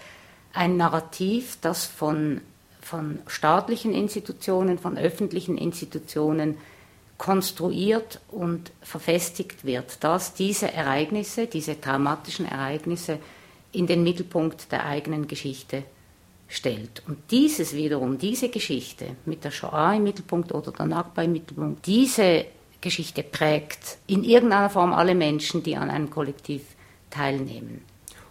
ein 0.53 0.77
Narrativ, 0.77 1.57
das 1.62 1.86
von, 1.86 2.41
von 2.81 3.19
staatlichen 3.27 3.93
Institutionen, 3.93 4.77
von 4.77 4.98
öffentlichen 4.98 5.57
Institutionen 5.57 6.57
konstruiert 7.17 8.19
und 8.29 8.72
verfestigt 8.81 9.65
wird, 9.65 10.03
dass 10.03 10.34
diese 10.34 10.72
Ereignisse, 10.72 11.48
diese 11.48 11.79
traumatischen 11.79 12.45
Ereignisse 12.45 13.19
in 13.72 13.88
den 13.88 14.03
Mittelpunkt 14.03 14.72
der 14.72 14.86
eigenen 14.86 15.27
Geschichte 15.27 15.84
stellt. 16.48 17.03
Und 17.07 17.17
dieses 17.31 17.74
wiederum, 17.74 18.17
diese 18.17 18.50
Geschichte 18.50 19.15
mit 19.25 19.43
der 19.43 19.51
Shoah 19.51 19.93
im 19.95 20.03
Mittelpunkt 20.03 20.51
oder 20.51 20.72
der 20.72 20.86
Nakba 20.86 21.24
im 21.24 21.34
Mittelpunkt, 21.34 21.86
diese 21.88 22.45
Geschichte 22.81 23.24
prägt 23.24 23.98
in 24.07 24.24
irgendeiner 24.24 24.69
Form 24.69 24.93
alle 24.93 25.15
Menschen, 25.15 25.63
die 25.63 25.75
an 25.75 25.89
einem 25.89 26.10
Kollektiv 26.10 26.62
teilnehmen. 27.10 27.84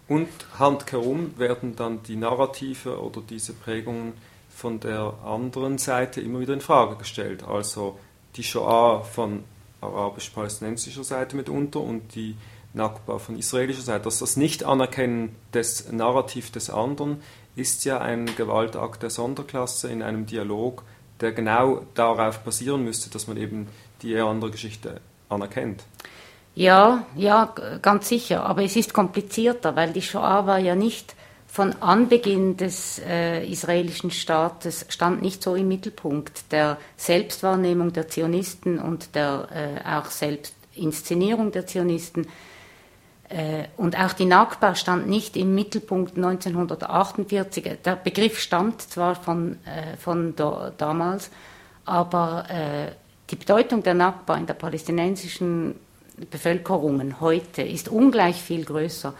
Und 0.07 0.29
handkehrum 0.59 1.37
werden 1.37 1.75
dann 1.75 2.03
die 2.03 2.15
Narrative 2.15 3.01
oder 3.01 3.21
diese 3.27 3.53
Prägungen 3.53 4.13
von 4.49 4.79
der 4.79 5.15
anderen 5.25 5.77
Seite 5.77 6.21
immer 6.21 6.39
wieder 6.39 6.53
in 6.53 6.61
Frage 6.61 6.95
gestellt. 6.95 7.43
Also 7.43 7.99
die 8.35 8.43
Shoah 8.43 9.03
von 9.03 9.43
arabisch-palästinensischer 9.81 11.03
Seite 11.03 11.35
mitunter 11.35 11.79
und 11.79 12.15
die 12.15 12.35
Nakba 12.73 13.19
von 13.19 13.37
israelischer 13.37 13.81
Seite. 13.81 14.05
Also 14.05 14.25
das 14.25 14.37
Nicht-Anerkennen 14.37 15.35
des 15.53 15.91
Narrativs 15.91 16.51
des 16.51 16.69
anderen 16.69 17.21
ist 17.55 17.85
ja 17.85 17.99
ein 17.99 18.25
Gewaltakt 18.35 19.03
der 19.03 19.09
Sonderklasse 19.09 19.89
in 19.89 20.03
einem 20.03 20.25
Dialog, 20.25 20.83
der 21.21 21.31
genau 21.31 21.83
darauf 21.93 22.39
basieren 22.39 22.83
müsste, 22.83 23.09
dass 23.09 23.27
man 23.27 23.37
eben 23.37 23.67
die 24.01 24.17
andere 24.17 24.51
Geschichte 24.51 24.99
anerkennt. 25.29 25.83
Ja, 26.53 27.05
ja, 27.15 27.53
ganz 27.81 28.09
sicher. 28.09 28.45
Aber 28.45 28.63
es 28.63 28.75
ist 28.75 28.93
komplizierter, 28.93 29.75
weil 29.75 29.93
die 29.93 30.01
Shoah 30.01 30.45
war 30.45 30.59
ja 30.59 30.75
nicht 30.75 31.15
von 31.55 31.73
Anbeginn 31.81 32.57
des 32.57 32.99
äh, 32.99 33.49
israelischen 33.49 34.11
Staates, 34.11 34.85
stand 34.89 35.21
nicht 35.21 35.41
so 35.41 35.55
im 35.55 35.69
Mittelpunkt 35.69 36.51
der 36.51 36.77
Selbstwahrnehmung 36.97 37.93
der 37.93 38.09
Zionisten 38.09 38.77
und 38.77 39.15
der 39.15 39.47
äh, 39.53 39.89
auch 39.89 40.07
Selbstinszenierung 40.07 41.53
der 41.53 41.65
Zionisten, 41.65 42.27
äh, 43.29 43.67
und 43.77 43.97
auch 43.97 44.11
die 44.11 44.25
Nakba 44.25 44.75
stand 44.75 45.07
nicht 45.07 45.37
im 45.37 45.55
Mittelpunkt 45.55 46.17
1948. 46.17 47.77
Der 47.85 47.95
Begriff 47.95 48.37
stammt 48.37 48.81
zwar 48.81 49.15
von, 49.15 49.53
äh, 49.63 49.95
von 49.95 50.35
da, 50.35 50.73
damals, 50.77 51.31
aber 51.85 52.49
äh, 52.49 52.91
die 53.29 53.37
Bedeutung 53.37 53.81
der 53.81 53.93
Nakba 53.93 54.35
in 54.35 54.45
der 54.45 54.55
palästinensischen 54.55 55.75
Bevölkerung 56.29 57.21
heute 57.21 57.61
ist 57.61 57.87
ungleich 57.87 58.41
viel 58.41 58.65
größer 58.65 59.13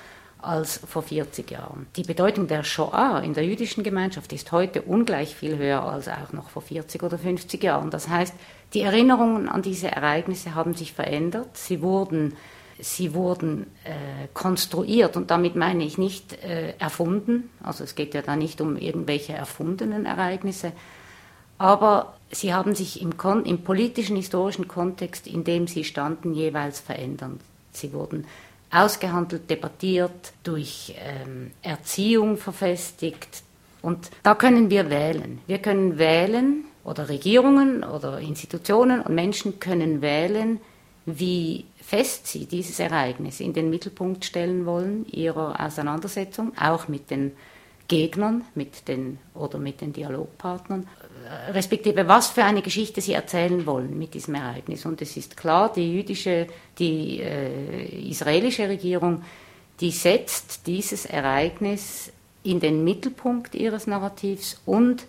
als 0.46 0.80
vor 0.88 1.02
40 1.02 1.50
Jahren. 1.52 1.88
Die 1.96 2.04
Bedeutung 2.04 2.48
der 2.48 2.64
Shoah 2.64 3.22
in 3.24 3.34
der 3.34 3.46
jüdischen 3.46 3.84
Gemeinschaft 3.84 4.32
ist 4.34 4.52
heute 4.52 4.82
ungleich 4.82 5.36
viel 5.36 5.58
höher 5.58 5.84
als 5.84 6.08
auch 6.08 6.34
noch 6.34 6.50
vor 6.50 6.62
40 6.62 7.04
oder 7.04 7.18
50 7.18 7.64
Jahren. 7.64 7.90
Das 7.90 8.08
heißt, 8.08 8.34
die 8.74 8.82
Erinnerungen 8.82 9.50
an 9.50 9.62
diese 9.62 9.92
Ereignisse 9.92 10.56
haben 10.56 10.74
sich 10.74 10.94
verändert. 10.94 11.58
Sie 11.58 11.82
wurden 11.82 12.34
Sie 12.78 13.14
wurden 13.14 13.68
äh, 13.86 14.28
konstruiert 14.34 15.16
und 15.16 15.32
damit 15.32 15.56
meine 15.56 15.86
ich 15.86 15.98
nicht 15.98 16.34
äh, 16.44 16.74
erfunden, 16.78 17.50
also 17.64 17.86
es 17.86 17.96
geht 17.96 18.14
ja 18.14 18.22
da 18.22 18.36
nicht 18.36 18.60
um 18.60 18.76
irgendwelche 18.76 19.32
erfundenen 19.32 20.06
Ereignisse, 20.06 20.74
aber 21.58 22.18
sie 22.32 22.54
haben 22.54 22.76
sich 22.76 23.02
im, 23.02 23.14
im 23.46 23.64
politischen, 23.64 24.18
historischen 24.18 24.68
Kontext, 24.68 25.26
in 25.26 25.46
dem 25.46 25.68
sie 25.68 25.86
standen, 25.86 26.34
jeweils 26.34 26.82
verändert. 26.82 27.40
Sie 27.72 27.94
wurden 27.94 28.26
ausgehandelt, 28.76 29.50
debattiert, 29.50 30.34
durch 30.44 30.96
ähm, 31.00 31.52
Erziehung 31.62 32.38
verfestigt. 32.38 33.44
Und 33.82 34.10
da 34.24 34.36
können 34.36 34.70
wir 34.70 34.90
wählen. 34.90 35.40
Wir 35.48 35.60
können 35.60 35.98
wählen, 35.98 36.66
oder 36.86 37.10
Regierungen 37.10 37.84
oder 37.84 38.20
Institutionen 38.20 39.02
und 39.02 39.14
Menschen 39.14 39.60
können 39.60 40.02
wählen, 40.02 40.62
wie 41.06 41.66
fest 41.82 42.28
sie 42.28 42.46
dieses 42.46 42.80
Ereignis 42.80 43.40
in 43.40 43.54
den 43.54 43.70
Mittelpunkt 43.70 44.24
stellen 44.24 44.66
wollen 44.66 45.06
ihrer 45.08 45.60
Auseinandersetzung, 45.60 46.54
auch 46.58 46.88
mit 46.88 47.10
den 47.10 47.32
Gegnern, 47.88 48.44
mit 48.56 48.88
den 48.88 49.20
oder 49.34 49.60
mit 49.60 49.82
den 49.82 49.94
Dialogpartnern, 49.94 50.88
respektive 51.54 52.08
was 52.08 52.30
für 52.30 52.44
eine 52.44 52.62
Geschichte 52.62 53.02
sie 53.02 53.14
erzählen 53.14 53.66
wollen 53.66 53.98
mit 53.98 54.14
diesem 54.14 54.36
Ereignis. 54.36 54.86
Und 54.86 55.02
es 55.02 55.18
ist 55.18 55.38
klar, 55.38 55.72
die 55.74 55.94
jüdische, 55.94 56.48
die 56.78 57.22
äh, 57.22 58.10
israelische 58.10 58.68
Regierung, 58.68 59.24
die 59.80 59.92
setzt 59.92 60.68
dieses 60.68 61.06
Ereignis 61.06 62.12
in 62.44 62.60
den 62.60 62.84
Mittelpunkt 62.84 63.56
ihres 63.56 63.88
Narrativs 63.88 64.62
und 64.66 65.06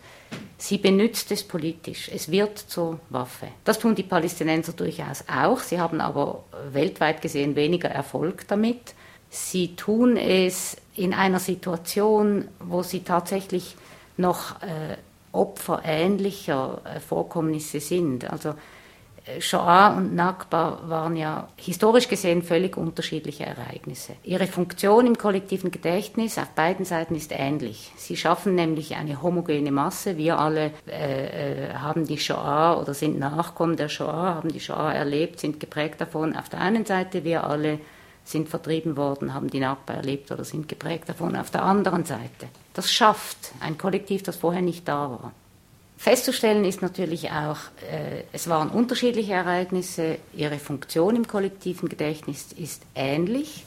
Sie 0.59 0.79
benutzt 0.79 1.31
es 1.33 1.45
politisch. 1.45 2.11
Es 2.13 2.31
wird 2.31 2.59
zur 2.59 2.99
Waffe. 3.11 3.49
Das 3.65 3.79
tun 3.79 3.95
die 3.95 4.03
Palästinenser 4.03 4.73
durchaus 4.73 5.25
auch. 5.29 5.61
Sie 5.61 5.79
haben 5.79 6.01
aber 6.01 6.45
weltweit 6.73 7.21
gesehen 7.21 7.57
weniger 7.57 7.91
Erfolg 7.91 8.49
damit. 8.49 8.95
Sie 9.29 9.77
tun 9.77 10.17
es 10.17 10.77
in 10.95 11.13
einer 11.13 11.41
Situation, 11.41 12.49
wo 12.59 12.83
sie 12.83 13.01
tatsächlich 13.01 13.77
noch 14.17 14.63
äh, 14.63 14.97
Opfer 15.37 15.83
ähnlicher 15.85 16.81
äh, 16.85 17.01
Vorkommnisse 17.01 17.81
sind. 17.81 18.31
Also 18.31 18.55
Shoah 19.41 19.95
und 19.97 20.15
Nakba 20.15 20.83
waren 20.87 21.17
ja 21.17 21.49
historisch 21.57 22.07
gesehen 22.07 22.43
völlig 22.43 22.77
unterschiedliche 22.77 23.45
Ereignisse. 23.45 24.13
Ihre 24.23 24.47
Funktion 24.47 25.05
im 25.07 25.19
kollektiven 25.19 25.73
Gedächtnis 25.73 26.39
auf 26.39 26.51
beiden 26.51 26.85
Seiten 26.85 27.17
ist 27.17 27.33
ähnlich. 27.33 27.93
Sie 27.97 28.17
schaffen 28.17 28.55
nämlich 28.55 28.95
eine 28.95 29.23
homogene 29.23 29.73
Masse. 29.73 30.17
Wir 30.17 30.39
alle 30.39 30.71
äh, 30.87 31.71
äh, 31.71 31.75
haben 31.75 32.07
die 32.07 32.19
Shoah 32.19 32.81
oder 32.81 32.95
sind 32.95 33.19
Nachkommen 33.19 33.77
der 33.77 33.89
Shoah, 33.89 34.37
haben 34.37 34.53
die 34.53 34.61
Shoah 34.61 34.93
erlebt, 34.93 35.41
sind 35.41 35.59
geprägt 35.59 36.01
davon. 36.01 36.37
Auf 36.37 36.49
der 36.49 36.61
einen 36.61 36.87
Seite 36.87 37.25
wir 37.25 37.45
alle 37.45 37.81
sind 38.23 38.49
vertrieben 38.49 38.97
worden, 38.97 39.35
haben 39.35 39.51
die 39.51 39.61
Nakba 39.61 39.95
erlebt 39.95 40.31
oder 40.31 40.45
sind 40.45 40.69
geprägt 40.69 41.09
davon. 41.09 41.35
Auf 41.35 41.51
der 41.51 41.65
anderen 41.65 42.05
Seite. 42.05 42.47
Das 42.77 42.93
schafft 42.93 43.39
ein 43.61 43.79
Kollektiv, 43.79 44.23
das 44.23 44.37
vorher 44.37 44.61
nicht 44.61 44.87
da 44.87 45.11
war. 45.11 45.33
Festzustellen 45.97 46.67
ist 46.67 46.83
natürlich 46.83 47.31
auch, 47.31 47.57
äh, 47.91 48.25
es 48.33 48.51
waren 48.51 48.69
unterschiedliche 48.69 49.33
Ereignisse, 49.33 50.19
ihre 50.35 50.59
Funktion 50.59 51.17
im 51.17 51.27
kollektiven 51.27 51.89
Gedächtnis 51.89 52.53
ist 52.53 52.83
ähnlich, 52.95 53.65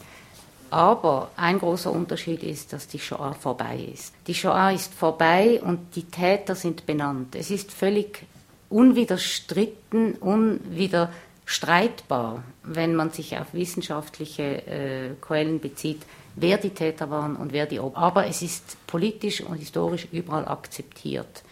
aber 0.69 1.31
ein 1.37 1.57
großer 1.57 1.91
Unterschied 1.91 2.43
ist, 2.43 2.71
dass 2.71 2.87
die 2.87 2.99
Shoah 2.99 3.33
vorbei 3.33 3.89
ist. 3.91 4.13
Die 4.27 4.35
Shoah 4.35 4.71
ist 4.71 4.93
vorbei 4.93 5.59
und 5.63 5.95
die 5.95 6.03
Täter 6.03 6.53
sind 6.53 6.85
benannt. 6.85 7.33
Es 7.33 7.49
ist 7.49 7.71
völlig 7.71 8.27
unwiderstritten, 8.69 10.13
unwiderstreitbar, 10.17 12.43
wenn 12.61 12.93
man 12.93 13.09
sich 13.09 13.39
auf 13.39 13.55
wissenschaftliche 13.55 14.67
äh, 14.67 15.15
Quellen 15.19 15.59
bezieht, 15.59 16.03
wer 16.41 16.57
die 16.57 16.71
Täter 16.71 17.09
waren 17.09 17.35
und 17.35 17.53
wer 17.53 17.65
die 17.65 17.79
Opfer. 17.79 17.97
Aber 17.97 18.27
es 18.27 18.41
ist 18.41 18.77
politisch 18.87 19.41
und 19.41 19.57
historisch 19.57 20.07
überall 20.11 20.47
akzeptiert 20.47 21.43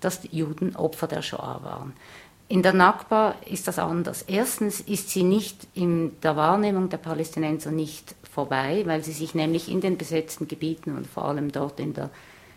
dass 0.00 0.20
die 0.20 0.36
Juden 0.36 0.76
Opfer 0.76 1.06
der 1.06 1.22
Shoah 1.22 1.60
waren. 1.62 1.92
In 2.48 2.62
der 2.62 2.72
Nakba 2.72 3.36
ist 3.48 3.68
das 3.68 3.78
anders. 3.78 4.22
Erstens 4.22 4.80
ist 4.80 5.10
sie 5.10 5.22
nicht 5.22 5.68
in 5.74 6.20
der 6.20 6.34
Wahrnehmung 6.34 6.88
der 6.88 6.96
Palästinenser 6.96 7.70
nicht 7.70 8.16
vorbei, 8.32 8.82
weil 8.86 9.04
sie 9.04 9.12
sich 9.12 9.34
nämlich 9.34 9.70
in 9.70 9.80
den 9.80 9.96
besetzten 9.96 10.48
Gebieten 10.48 10.96
und 10.96 11.06
vor 11.06 11.26
allem 11.26 11.52
dort 11.52 11.78
in 11.78 11.94
der 11.94 12.10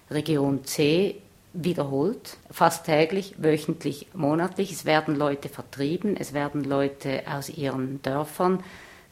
Region 0.09 0.65
C 0.65 1.21
wiederholt, 1.53 2.37
fast 2.49 2.87
täglich, 2.87 3.35
wöchentlich, 3.37 4.07
monatlich. 4.15 4.71
Es 4.71 4.85
werden 4.85 5.15
Leute 5.15 5.49
vertrieben, 5.49 6.17
es 6.17 6.33
werden 6.33 6.63
Leute 6.63 7.21
aus 7.31 7.49
ihren 7.49 8.01
Dörfern 8.01 8.63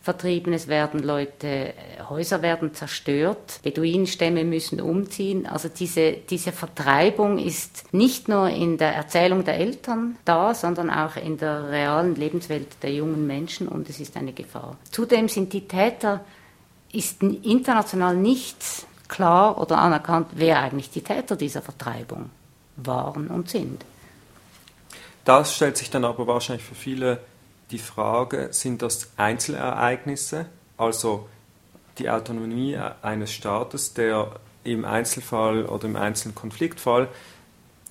vertrieben, 0.02 0.52
es 0.54 0.68
werden 0.68 1.04
Leute, 1.04 1.74
Häuser 2.10 2.42
werden 2.42 2.74
zerstört, 2.74 3.60
Beduinenstämme 3.62 4.44
müssen 4.44 4.82
umziehen. 4.82 5.46
Also 5.46 5.70
diese, 5.70 6.14
diese 6.14 6.52
Vertreibung 6.52 7.38
ist 7.38 7.94
nicht 7.94 8.28
nur 8.28 8.50
in 8.50 8.78
der 8.78 8.96
Erzählung 8.96 9.46
der 9.46 9.60
Eltern 9.60 10.18
da, 10.26 10.56
sondern 10.56 10.90
auch 10.90 11.18
in 11.18 11.38
der 11.38 11.70
realen 11.70 12.16
Lebenswelt 12.16 12.82
der 12.82 12.94
jungen 12.94 13.28
Menschen 13.28 13.68
und 13.68 13.90
es 13.90 14.00
ist 14.00 14.18
eine 14.18 14.34
Gefahr. 14.34 14.76
Zudem 14.90 15.30
sind 15.30 15.54
die 15.54 15.68
Täter, 15.68 16.26
ist 16.92 17.22
international 17.22 18.16
nicht 18.16 18.58
klar 19.08 19.62
oder 19.62 19.78
anerkannt, 19.78 20.30
wer 20.34 20.62
eigentlich 20.62 20.90
die 20.90 21.02
Täter 21.02 21.36
dieser 21.36 21.62
Vertreibung 21.62 22.32
waren 22.78 23.28
und 23.28 23.50
sind. 23.50 23.86
Das 25.26 25.56
stellt 25.56 25.78
sich 25.78 25.92
dann 25.92 26.06
aber 26.06 26.26
wahrscheinlich 26.26 26.66
für 26.66 26.74
viele 26.74 27.20
die 27.72 27.80
Frage, 27.80 28.50
sind 28.52 28.82
das 28.82 29.12
Einzelereignisse, 29.18 30.46
also 30.78 31.28
die 31.98 32.10
Autonomie 32.10 32.78
eines 33.02 33.32
Staates, 33.32 33.94
der 33.94 34.40
im 34.64 34.86
Einzelfall 34.86 35.66
oder 35.66 35.86
im 35.86 35.96
einzelnen 35.96 36.36
Konfliktfall 36.36 37.08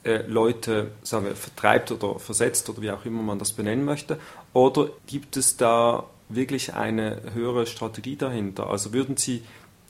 äh, 0.05 0.23
Leute 0.27 0.93
sagen 1.03 1.27
wir, 1.27 1.37
vertreibt 1.37 1.93
oder 1.93 2.19
versetzt 2.19 2.69
oder 2.71 2.81
wie 2.81 2.91
auch 2.91 3.05
immer 3.05 3.23
man 3.23 3.39
das 3.39 3.53
benennen 3.53 3.85
möchte, 3.85 4.19
oder 4.53 4.91
gibt 5.07 5.37
es 5.37 5.57
da 5.57 6.05
wirklich 6.29 6.75
eine 6.75 7.21
höhere 7.35 7.67
Strategie 7.67 8.17
dahinter? 8.17 8.71
Also 8.71 8.93
würden 8.93 9.17
Sie 9.17 9.43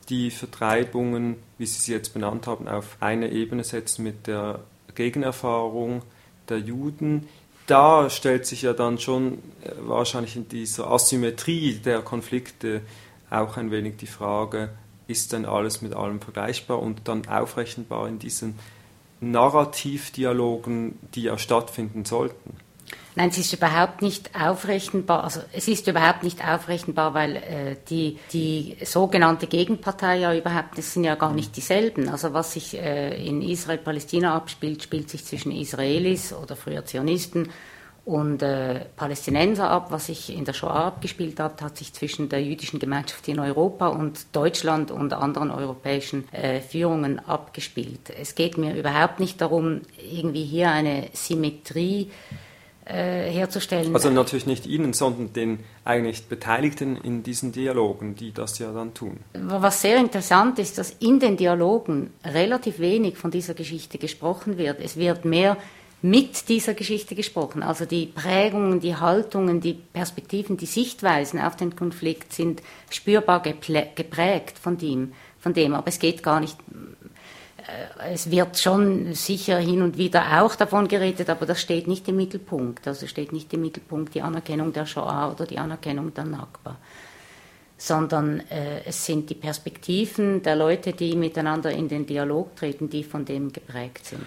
die 0.08 0.30
Vertreibungen, 0.30 1.36
wie 1.58 1.66
Sie 1.66 1.80
sie 1.80 1.92
jetzt 1.92 2.12
benannt 2.12 2.46
haben, 2.46 2.66
auf 2.66 2.96
eine 3.00 3.30
Ebene 3.30 3.62
setzen 3.62 4.02
mit 4.02 4.26
der 4.26 4.60
Gegenerfahrung 4.94 6.02
der 6.48 6.58
Juden? 6.58 7.28
Da 7.70 8.10
stellt 8.10 8.46
sich 8.46 8.62
ja 8.62 8.72
dann 8.72 8.98
schon 8.98 9.34
äh, 9.62 9.70
wahrscheinlich 9.80 10.36
in 10.36 10.48
dieser 10.48 10.90
Asymmetrie 10.90 11.74
der 11.74 12.02
Konflikte 12.02 12.82
auch 13.30 13.56
ein 13.56 13.70
wenig 13.70 13.96
die 13.96 14.06
Frage, 14.06 14.70
ist 15.06 15.32
denn 15.32 15.44
alles 15.44 15.80
mit 15.82 15.94
allem 15.94 16.20
vergleichbar 16.20 16.80
und 16.80 17.02
dann 17.04 17.26
aufrechenbar 17.28 18.08
in 18.08 18.18
diesen 18.18 18.58
Narrativdialogen, 19.20 20.98
die 21.14 21.22
ja 21.22 21.38
stattfinden 21.38 22.04
sollten? 22.04 22.56
Nein, 23.16 23.30
es 23.30 23.38
ist 23.38 23.52
überhaupt 23.52 24.02
nicht 24.02 24.30
aufrechenbar. 24.40 25.24
Also 25.24 25.40
es 25.52 25.66
ist 25.66 25.88
überhaupt 25.88 26.22
nicht 26.22 26.46
aufrechenbar, 26.46 27.12
weil 27.12 27.36
äh, 27.36 27.76
die, 27.88 28.18
die 28.32 28.76
sogenannte 28.84 29.48
Gegenpartei 29.48 30.18
ja 30.18 30.34
überhaupt, 30.34 30.78
das 30.78 30.94
sind 30.94 31.04
ja 31.04 31.16
gar 31.16 31.32
nicht 31.32 31.56
dieselben. 31.56 32.08
Also 32.08 32.32
was 32.32 32.52
sich 32.52 32.78
äh, 32.78 33.26
in 33.26 33.42
Israel-Palästina 33.42 34.34
abspielt, 34.34 34.82
spielt 34.84 35.10
sich 35.10 35.24
zwischen 35.24 35.50
Israelis 35.50 36.32
oder 36.32 36.54
früher 36.54 36.84
Zionisten 36.84 37.48
und 38.04 38.42
äh, 38.42 38.84
Palästinenser 38.94 39.68
ab. 39.68 39.90
Was 39.90 40.06
sich 40.06 40.32
in 40.32 40.44
der 40.44 40.52
Shoah 40.52 40.86
abgespielt 40.86 41.40
hat, 41.40 41.62
hat 41.62 41.78
sich 41.78 41.92
zwischen 41.92 42.28
der 42.28 42.42
jüdischen 42.44 42.78
Gemeinschaft 42.78 43.26
in 43.26 43.40
Europa 43.40 43.88
und 43.88 44.24
Deutschland 44.36 44.92
und 44.92 45.12
anderen 45.14 45.50
europäischen 45.50 46.32
äh, 46.32 46.60
Führungen 46.60 47.18
abgespielt. 47.18 48.10
Es 48.16 48.36
geht 48.36 48.56
mir 48.56 48.76
überhaupt 48.76 49.18
nicht 49.18 49.40
darum, 49.40 49.80
irgendwie 49.98 50.44
hier 50.44 50.70
eine 50.70 51.08
Symmetrie 51.12 52.02
äh, 52.02 52.49
herzustellen. 52.92 53.94
Also 53.94 54.10
natürlich 54.10 54.46
nicht 54.46 54.66
Ihnen, 54.66 54.92
sondern 54.92 55.32
den 55.32 55.60
eigentlich 55.84 56.26
Beteiligten 56.26 56.96
in 56.96 57.22
diesen 57.22 57.52
Dialogen, 57.52 58.14
die 58.14 58.32
das 58.32 58.58
ja 58.58 58.72
dann 58.72 58.94
tun. 58.94 59.18
Was 59.34 59.82
sehr 59.82 59.98
interessant 59.98 60.58
ist, 60.58 60.78
dass 60.78 60.90
in 61.00 61.20
den 61.20 61.36
Dialogen 61.36 62.10
relativ 62.24 62.78
wenig 62.78 63.16
von 63.16 63.30
dieser 63.30 63.54
Geschichte 63.54 63.98
gesprochen 63.98 64.58
wird. 64.58 64.80
Es 64.80 64.96
wird 64.96 65.24
mehr 65.24 65.56
mit 66.02 66.48
dieser 66.48 66.74
Geschichte 66.74 67.14
gesprochen. 67.14 67.62
Also 67.62 67.84
die 67.84 68.06
Prägungen, 68.06 68.80
die 68.80 68.96
Haltungen, 68.96 69.60
die 69.60 69.74
Perspektiven, 69.74 70.56
die 70.56 70.66
Sichtweisen 70.66 71.40
auf 71.40 71.56
den 71.56 71.76
Konflikt 71.76 72.32
sind 72.32 72.62
spürbar 72.88 73.42
geprägt 73.42 74.58
von 74.58 74.78
dem, 74.78 75.12
von 75.38 75.52
dem. 75.52 75.74
Aber 75.74 75.88
es 75.88 75.98
geht 75.98 76.22
gar 76.22 76.40
nicht 76.40 76.56
äh, 76.70 76.99
es 78.12 78.30
wird 78.30 78.58
schon 78.58 79.14
sicher 79.14 79.58
hin 79.58 79.82
und 79.82 79.98
wieder 79.98 80.42
auch 80.42 80.54
davon 80.54 80.88
geredet, 80.88 81.30
aber 81.30 81.46
das 81.46 81.60
steht 81.60 81.86
nicht 81.86 82.08
im 82.08 82.16
Mittelpunkt. 82.16 82.86
Also 82.86 83.06
steht 83.06 83.32
nicht 83.32 83.52
im 83.52 83.62
Mittelpunkt 83.62 84.14
die 84.14 84.22
Anerkennung 84.22 84.72
der 84.72 84.86
Shoah 84.86 85.32
oder 85.32 85.46
die 85.46 85.58
Anerkennung 85.58 86.12
der 86.14 86.24
Nakba, 86.24 86.76
sondern 87.76 88.40
äh, 88.50 88.84
es 88.84 89.04
sind 89.04 89.30
die 89.30 89.34
Perspektiven 89.34 90.42
der 90.42 90.56
Leute, 90.56 90.92
die 90.92 91.14
miteinander 91.16 91.70
in 91.70 91.88
den 91.88 92.06
Dialog 92.06 92.56
treten, 92.56 92.90
die 92.90 93.04
von 93.04 93.24
dem 93.24 93.52
geprägt 93.52 94.06
sind. 94.06 94.24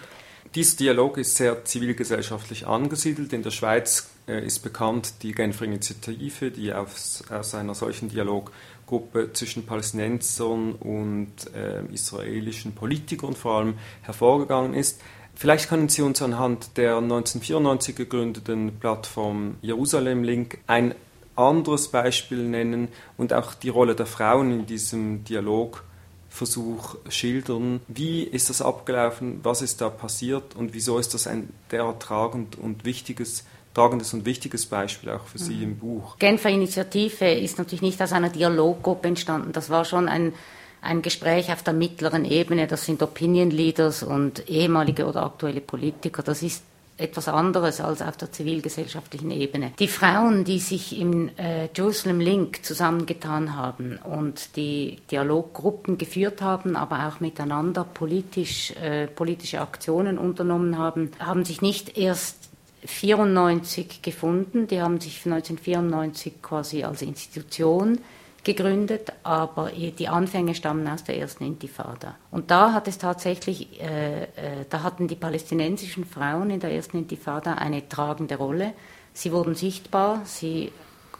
Dieser 0.54 0.76
Dialog 0.76 1.18
ist 1.18 1.34
sehr 1.34 1.64
zivilgesellschaftlich 1.64 2.66
angesiedelt. 2.66 3.32
In 3.32 3.42
der 3.42 3.50
Schweiz 3.50 4.08
äh, 4.28 4.46
ist 4.46 4.60
bekannt 4.60 5.14
die 5.22 5.32
Genfer 5.32 5.64
Initiative, 5.64 6.52
die 6.52 6.72
aus, 6.72 7.24
aus 7.28 7.54
einer 7.56 7.74
solchen 7.74 8.08
Dialog 8.08 8.52
Gruppe 8.86 9.32
zwischen 9.32 9.66
Palästinensern 9.66 10.72
und 10.72 11.32
äh, 11.54 11.84
israelischen 11.92 12.74
Politikern 12.74 13.34
vor 13.34 13.58
allem 13.58 13.74
hervorgegangen 14.02 14.74
ist. 14.74 15.00
Vielleicht 15.34 15.68
können 15.68 15.88
Sie 15.88 16.02
uns 16.02 16.22
anhand 16.22 16.76
der 16.76 16.98
1994 16.98 17.96
gegründeten 17.96 18.78
Plattform 18.78 19.56
Jerusalem 19.62 20.22
Link 20.22 20.58
ein 20.66 20.94
anderes 21.36 21.88
Beispiel 21.88 22.38
nennen 22.38 22.88
und 23.16 23.32
auch 23.32 23.54
die 23.54 23.68
Rolle 23.68 23.96
der 23.96 24.06
Frauen 24.06 24.52
in 24.52 24.66
diesem 24.66 25.24
Dialogversuch 25.24 26.96
schildern. 27.08 27.80
Wie 27.88 28.22
ist 28.22 28.50
das 28.50 28.62
abgelaufen? 28.62 29.40
Was 29.42 29.60
ist 29.60 29.80
da 29.80 29.90
passiert? 29.90 30.54
Und 30.54 30.74
wieso 30.74 30.98
ist 30.98 31.14
das 31.14 31.26
ein 31.26 31.48
derart 31.72 32.00
tragend 32.02 32.56
und 32.56 32.84
wichtiges 32.84 33.44
tragendes 33.74 34.14
und 34.14 34.24
wichtiges 34.24 34.66
Beispiel 34.66 35.10
auch 35.10 35.26
für 35.26 35.38
Sie 35.38 35.56
mhm. 35.56 35.62
im 35.62 35.76
Buch. 35.78 36.18
Genfer 36.18 36.50
Initiative 36.50 37.30
ist 37.30 37.58
natürlich 37.58 37.82
nicht 37.82 38.00
aus 38.00 38.12
einer 38.12 38.30
Dialoggruppe 38.30 39.08
entstanden. 39.08 39.52
Das 39.52 39.68
war 39.68 39.84
schon 39.84 40.08
ein, 40.08 40.32
ein 40.80 41.02
Gespräch 41.02 41.52
auf 41.52 41.62
der 41.62 41.74
mittleren 41.74 42.24
Ebene. 42.24 42.66
Das 42.66 42.86
sind 42.86 43.02
Opinion 43.02 43.50
Leaders 43.50 44.02
und 44.02 44.48
ehemalige 44.48 45.06
oder 45.06 45.24
aktuelle 45.24 45.60
Politiker. 45.60 46.22
Das 46.22 46.42
ist 46.42 46.62
etwas 46.96 47.26
anderes 47.28 47.80
als 47.80 48.02
auf 48.02 48.16
der 48.16 48.30
zivilgesellschaftlichen 48.30 49.30
Ebene. 49.30 49.72
Die 49.78 49.88
Frauen, 49.88 50.44
die 50.44 50.60
sich 50.60 50.96
im 50.98 51.28
äh, 51.36 51.68
Jerusalem 51.74 52.20
Link 52.20 52.64
zusammengetan 52.64 53.56
haben 53.56 53.98
und 53.98 54.56
die 54.56 54.98
Dialoggruppen 55.10 55.98
geführt 55.98 56.40
haben, 56.40 56.76
aber 56.76 57.08
auch 57.08 57.20
miteinander 57.20 57.84
politisch, 57.84 58.72
äh, 58.80 59.08
politische 59.08 59.60
Aktionen 59.60 60.18
unternommen 60.18 60.78
haben, 60.78 61.10
haben 61.18 61.44
sich 61.44 61.62
nicht 61.62 61.98
erst 61.98 62.43
1994 62.84 64.02
gefunden. 64.02 64.66
Die 64.66 64.80
haben 64.80 65.00
sich 65.00 65.24
1994 65.24 66.42
quasi 66.42 66.84
als 66.84 67.02
Institution 67.02 67.98
gegründet, 68.44 69.12
aber 69.22 69.70
die 69.70 70.08
Anfänge 70.08 70.54
stammen 70.54 70.86
aus 70.86 71.02
der 71.02 71.18
ersten 71.18 71.44
Intifada. 71.44 72.16
Und 72.30 72.50
da 72.50 72.72
hat 72.72 72.86
es 72.88 72.98
tatsächlich, 72.98 73.80
äh, 73.80 74.24
äh, 74.24 74.26
da 74.68 74.82
hatten 74.82 75.08
die 75.08 75.14
palästinensischen 75.16 76.04
Frauen 76.04 76.50
in 76.50 76.60
der 76.60 76.72
ersten 76.72 76.98
Intifada 76.98 77.54
eine 77.54 77.88
tragende 77.88 78.36
Rolle, 78.36 78.74
Sie 79.14 79.30
wurden 79.30 79.54
sichtbar, 79.54 80.22
sie 80.24 80.72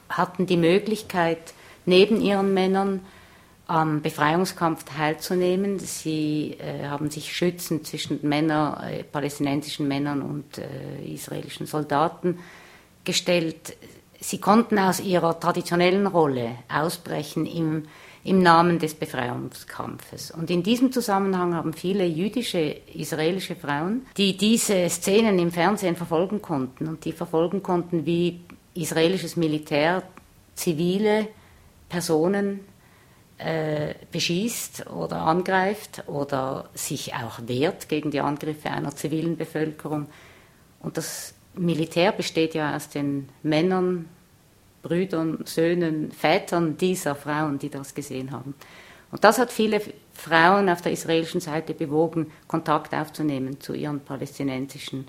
hatten 0.08 0.46
die 0.46 0.56
Möglichkeit, 0.56 1.54
neben 1.86 2.20
ihren 2.20 2.52
Männern 2.52 3.00
am 3.66 4.02
Befreiungskampf 4.02 4.84
teilzunehmen. 4.84 5.78
Sie 5.78 6.56
äh, 6.58 6.86
haben 6.86 7.10
sich 7.10 7.34
schützend 7.34 7.86
zwischen 7.86 8.20
Männer, 8.22 8.84
äh, 8.90 9.04
palästinensischen 9.04 9.88
Männern 9.88 10.22
und 10.22 10.58
äh, 10.58 11.04
israelischen 11.04 11.66
Soldaten 11.66 12.38
gestellt. 13.04 13.76
Sie 14.20 14.38
konnten 14.38 14.78
aus 14.78 15.00
ihrer 15.00 15.38
traditionellen 15.38 16.06
Rolle 16.06 16.56
ausbrechen 16.68 17.46
im, 17.46 17.84
im 18.22 18.42
Namen 18.42 18.78
des 18.78 18.94
Befreiungskampfes. 18.94 20.30
Und 20.30 20.50
in 20.50 20.62
diesem 20.62 20.92
Zusammenhang 20.92 21.54
haben 21.54 21.72
viele 21.72 22.04
jüdische 22.04 22.76
israelische 22.94 23.56
Frauen, 23.56 24.06
die 24.16 24.36
diese 24.36 24.88
Szenen 24.90 25.38
im 25.38 25.52
Fernsehen 25.52 25.96
verfolgen 25.96 26.42
konnten 26.42 26.86
und 26.86 27.04
die 27.04 27.12
verfolgen 27.12 27.62
konnten, 27.62 28.04
wie 28.04 28.40
israelisches 28.74 29.36
Militär 29.36 30.02
zivile 30.54 31.28
Personen 31.88 32.60
äh, 33.44 33.94
beschießt 34.10 34.86
oder 34.90 35.22
angreift 35.22 36.04
oder 36.06 36.70
sich 36.72 37.14
auch 37.14 37.40
wehrt 37.46 37.88
gegen 37.88 38.10
die 38.10 38.20
Angriffe 38.20 38.70
einer 38.70 38.96
zivilen 38.96 39.36
Bevölkerung. 39.36 40.06
Und 40.80 40.96
das 40.96 41.34
Militär 41.54 42.12
besteht 42.12 42.54
ja 42.54 42.74
aus 42.74 42.88
den 42.88 43.28
Männern, 43.42 44.08
Brüdern, 44.82 45.40
Söhnen, 45.44 46.10
Vätern 46.10 46.76
dieser 46.76 47.14
Frauen, 47.14 47.58
die 47.58 47.70
das 47.70 47.94
gesehen 47.94 48.30
haben. 48.30 48.54
Und 49.10 49.24
das 49.24 49.38
hat 49.38 49.52
viele 49.52 49.80
Frauen 50.12 50.68
auf 50.68 50.82
der 50.82 50.92
israelischen 50.92 51.40
Seite 51.40 51.74
bewogen, 51.74 52.30
Kontakt 52.48 52.94
aufzunehmen 52.94 53.60
zu 53.60 53.74
ihren 53.74 54.00
palästinensischen 54.00 55.06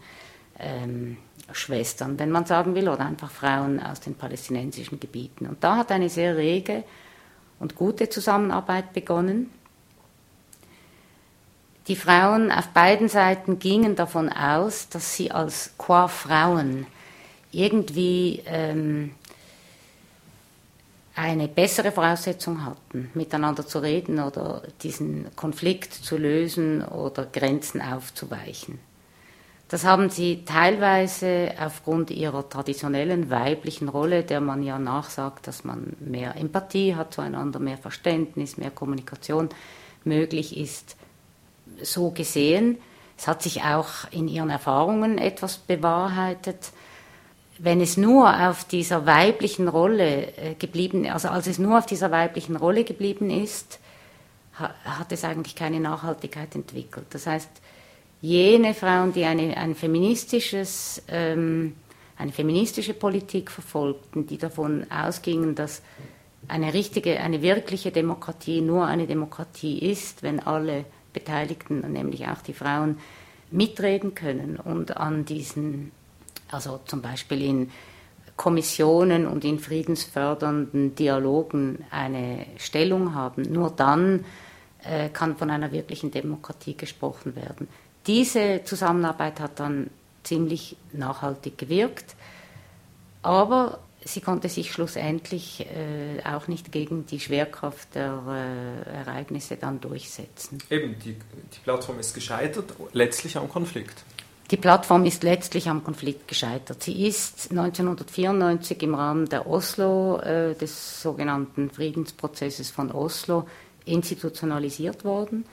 ähm, 0.59 1.17
Schwestern, 1.51 2.19
wenn 2.19 2.31
man 2.31 2.45
sagen 2.45 2.75
will, 2.75 2.89
oder 2.89 3.05
einfach 3.05 3.31
Frauen 3.31 3.81
aus 3.81 3.99
den 3.99 4.15
palästinensischen 4.15 4.99
Gebieten. 4.99 5.45
Und 5.45 5.63
da 5.63 5.77
hat 5.77 5.91
eine 5.91 6.09
sehr 6.09 6.37
rege 6.37 6.83
und 7.59 7.75
gute 7.75 8.09
Zusammenarbeit 8.09 8.93
begonnen. 8.93 9.49
Die 11.87 11.95
Frauen 11.95 12.51
auf 12.51 12.69
beiden 12.69 13.09
Seiten 13.09 13.59
gingen 13.59 13.95
davon 13.95 14.29
aus, 14.29 14.89
dass 14.89 15.15
sie 15.15 15.31
als 15.31 15.71
Qua-Frauen 15.77 16.87
irgendwie 17.51 18.41
ähm, 18.45 19.11
eine 21.15 21.47
bessere 21.47 21.91
Voraussetzung 21.91 22.65
hatten, 22.65 23.09
miteinander 23.13 23.65
zu 23.65 23.79
reden 23.79 24.19
oder 24.19 24.63
diesen 24.81 25.33
Konflikt 25.35 25.93
zu 25.93 26.17
lösen 26.17 26.83
oder 26.83 27.25
Grenzen 27.25 27.81
aufzuweichen. 27.81 28.79
Das 29.67 29.83
haben 29.83 30.11
sie 30.11 30.45
teilweise 30.45 31.51
aufgrund 31.59 32.11
ihrer 32.11 32.47
traditionellen 32.47 33.31
weiblichen 33.31 33.89
Rolle, 33.89 34.23
der 34.23 34.39
man 34.39 34.61
ja 34.61 34.77
nachsagt, 34.77 35.47
dass 35.47 35.63
man 35.63 35.95
mehr 35.99 36.35
Empathie 36.35 36.95
hat 36.95 37.13
zueinander, 37.13 37.59
mehr 37.59 37.77
Verständnis, 37.77 38.57
mehr 38.57 38.69
Kommunikation 38.69 39.49
möglich 40.03 40.55
ist, 40.55 40.95
so 41.81 42.11
gesehen. 42.11 42.77
Es 43.17 43.27
hat 43.27 43.41
sich 43.41 43.63
auch 43.63 44.11
in 44.11 44.27
ihren 44.27 44.51
Erfahrungen 44.51 45.17
etwas 45.17 45.57
bewahrheitet. 45.57 46.71
Wenn 47.57 47.81
es 47.81 47.97
nur 47.97 48.49
auf 48.49 48.65
dieser 48.65 49.07
weiblichen 49.07 49.67
Rolle 49.67 50.37
äh, 50.37 50.53
geblieben, 50.55 51.09
also 51.09 51.29
als 51.29 51.47
es 51.47 51.57
nur 51.57 51.79
auf 51.79 51.85
dieser 51.87 52.11
weiblichen 52.11 52.55
Rolle 52.55 52.83
geblieben 52.83 53.31
ist, 53.31 53.79
hat 54.53 55.11
es 55.11 55.23
eigentlich 55.23 55.55
keine 55.55 55.79
Nachhaltigkeit 55.79 56.55
entwickelt. 56.55 57.07
Das 57.09 57.27
heißt, 57.27 57.49
jene 58.25 58.73
Frauen, 58.73 59.13
die 59.13 59.23
eine, 59.23 59.55
ein 59.55 59.75
feministisches, 59.75 61.03
ähm, 61.07 61.75
eine 62.17 62.31
feministische 62.31 62.93
Politik 62.93 63.51
verfolgten, 63.51 64.25
die 64.25 64.37
davon 64.37 64.89
ausgingen, 64.89 65.53
dass 65.53 65.83
eine 66.47 66.73
richtige, 66.73 67.19
eine 67.19 67.41
wirkliche 67.41 67.91
Demokratie 67.91 68.61
nur 68.61 68.85
eine 68.85 69.05
Demokratie 69.05 69.79
ist, 69.79 70.23
wenn 70.23 70.39
alle 70.39 70.85
Beteiligten, 71.13 71.79
nämlich 71.91 72.27
auch 72.27 72.41
die 72.41 72.53
Frauen, 72.53 72.97
mitreden 73.51 74.15
können 74.15 74.57
und 74.57 74.97
an 74.97 75.25
diesen, 75.25 75.91
also 76.49 76.79
zum 76.85 77.01
Beispiel 77.01 77.43
in 77.43 77.71
Kommissionen 78.35 79.27
und 79.27 79.45
in 79.45 79.59
friedensfördernden 79.59 80.95
Dialogen 80.95 81.85
eine 81.91 82.45
Stellung 82.57 83.13
haben. 83.13 83.43
Nur 83.43 83.69
dann 83.69 84.25
äh, 84.83 85.09
kann 85.09 85.37
von 85.37 85.49
einer 85.49 85.71
wirklichen 85.71 86.11
Demokratie 86.11 86.75
gesprochen 86.75 87.35
werden. 87.35 87.67
Diese 88.07 88.61
Zusammenarbeit 88.63 89.39
hat 89.39 89.59
dann 89.59 89.89
ziemlich 90.23 90.75
nachhaltig 90.93 91.57
gewirkt, 91.57 92.15
aber 93.21 93.79
sie 94.03 94.21
konnte 94.21 94.49
sich 94.49 94.71
schlussendlich 94.71 95.65
äh, 95.65 96.23
auch 96.23 96.47
nicht 96.47 96.71
gegen 96.71 97.05
die 97.07 97.19
Schwerkraft 97.19 97.95
der 97.95 98.21
äh, 98.87 98.97
Ereignisse 98.97 99.57
dann 99.57 99.81
durchsetzen. 99.81 100.59
Eben, 100.69 100.97
die, 100.99 101.13
die 101.13 101.59
Plattform 101.63 101.99
ist 101.99 102.13
gescheitert, 102.13 102.73
letztlich 102.93 103.37
am 103.37 103.49
Konflikt. 103.49 104.03
Die 104.51 104.57
Plattform 104.57 105.05
ist 105.05 105.23
letztlich 105.23 105.67
am 105.69 105.83
Konflikt 105.83 106.27
gescheitert. 106.27 106.83
Sie 106.83 107.07
ist 107.07 107.49
1994 107.49 108.83
im 108.83 108.93
Rahmen 108.93 109.27
der 109.27 109.47
Oslo, 109.47 110.19
äh, 110.19 110.53
des 110.53 111.01
sogenannten 111.01 111.71
Friedensprozesses 111.71 112.69
von 112.69 112.91
Oslo, 112.91 113.47
institutionalisiert 113.85 115.03
worden 115.03 115.45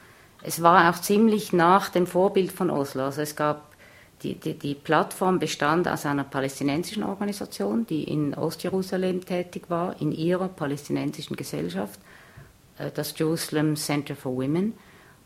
es 0.45 0.63
war 0.63 0.91
auch 0.91 1.01
ziemlich 1.01 1.53
nach 1.53 1.89
dem 1.89 2.07
Vorbild 2.07 2.53
von 2.53 2.71
Oslo. 2.71 3.05
Also 3.05 3.23
es 3.23 3.37
gab 3.37 3.73
die, 4.23 4.35
die, 4.35 4.55
die 4.55 4.75
Plattform 4.75 5.39
bestand 5.39 5.89
aus 5.89 6.07
einer 6.07 6.25
palästinensischen 6.25 7.03
Organisation, 7.03 7.87
die 7.87 8.05
in 8.05 8.35
Ostjerusalem 8.35 9.25
tätig 9.25 9.65
war, 9.69 10.01
in 10.01 10.13
ihrer 10.13 10.49
palästinensischen 10.49 11.37
Gesellschaft, 11.37 11.99
äh, 12.79 12.91
das 12.93 13.19
Jerusalem 13.19 13.77
Center 13.77 14.15
for 14.15 14.37
Women, 14.37 14.75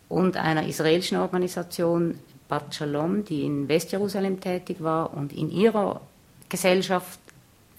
und 0.08 0.36
einer 0.36 0.66
israelischen 0.66 1.18
Organisation, 1.18 2.18
Bat 2.48 2.76
Shalom, 2.76 3.24
die 3.24 3.42
in 3.42 3.68
Westjerusalem 3.68 4.40
tätig 4.40 4.76
war 4.80 5.12
und 5.14 5.32
in 5.32 5.50
ihrer 5.50 6.00
Gesellschaft 6.48 7.18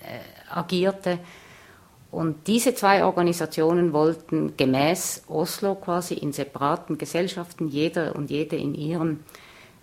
äh, 0.02 0.54
agierte 0.54 1.20
und 2.18 2.48
diese 2.48 2.74
zwei 2.74 3.06
Organisationen 3.06 3.94
wollten 3.94 4.58
gemäß 4.58 5.26
Oslo 5.28 5.76
quasi 5.76 6.16
in 6.16 6.34
separaten 6.34 6.98
Gesellschaften, 6.98 7.68
jeder 7.68 8.16
und 8.16 8.32
jede 8.32 8.56
in 8.56 8.74
ihrem 8.74 9.20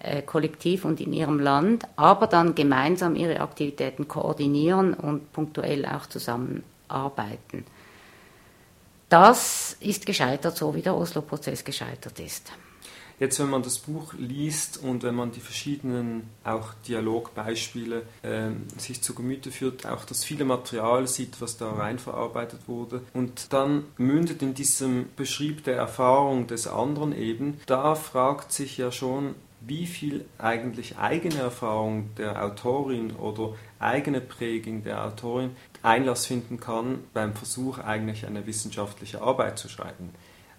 äh, 0.00 0.20
Kollektiv 0.20 0.84
und 0.84 1.00
in 1.00 1.12
ihrem 1.12 1.38
Land, 1.38 1.84
aber 1.94 2.26
dann 2.26 2.56
gemeinsam 2.56 3.14
ihre 3.14 3.38
Aktivitäten 3.38 4.08
koordinieren 4.08 4.94
und 4.94 5.32
punktuell 5.32 5.86
auch 5.86 6.06
zusammenarbeiten. 6.06 7.64
Das 9.08 9.76
ist 9.78 10.04
gescheitert, 10.04 10.56
so 10.56 10.74
wie 10.74 10.82
der 10.82 10.96
Oslo-Prozess 10.96 11.62
gescheitert 11.62 12.18
ist. 12.18 12.50
Jetzt, 13.24 13.40
wenn 13.40 13.48
man 13.48 13.62
das 13.62 13.78
Buch 13.78 14.12
liest 14.18 14.76
und 14.76 15.02
wenn 15.02 15.14
man 15.14 15.32
die 15.32 15.40
verschiedenen 15.40 16.28
auch 16.44 16.74
Dialogbeispiele 16.86 18.02
äh, 18.20 18.50
sich 18.76 19.00
zu 19.00 19.14
Gemüte 19.14 19.50
führt, 19.50 19.86
auch 19.86 20.04
das 20.04 20.24
viele 20.24 20.44
Material 20.44 21.06
sieht, 21.06 21.40
was 21.40 21.56
da 21.56 21.72
rein 21.72 21.98
verarbeitet 21.98 22.68
wurde 22.68 23.00
und 23.14 23.50
dann 23.54 23.84
mündet 23.96 24.42
in 24.42 24.52
diesem 24.52 25.06
Beschrieb 25.16 25.64
der 25.64 25.76
Erfahrung 25.76 26.48
des 26.48 26.66
anderen 26.66 27.16
eben, 27.16 27.58
da 27.64 27.94
fragt 27.94 28.52
sich 28.52 28.76
ja 28.76 28.92
schon, 28.92 29.34
wie 29.62 29.86
viel 29.86 30.26
eigentlich 30.36 30.98
eigene 30.98 31.38
Erfahrung 31.38 32.10
der 32.18 32.44
Autorin 32.44 33.12
oder 33.12 33.54
eigene 33.78 34.20
Prägung 34.20 34.84
der 34.84 35.02
Autorin 35.02 35.52
Einlass 35.82 36.26
finden 36.26 36.60
kann 36.60 37.04
beim 37.14 37.32
Versuch 37.34 37.78
eigentlich 37.78 38.26
eine 38.26 38.46
wissenschaftliche 38.46 39.22
Arbeit 39.22 39.58
zu 39.58 39.70
schreiben. 39.70 40.10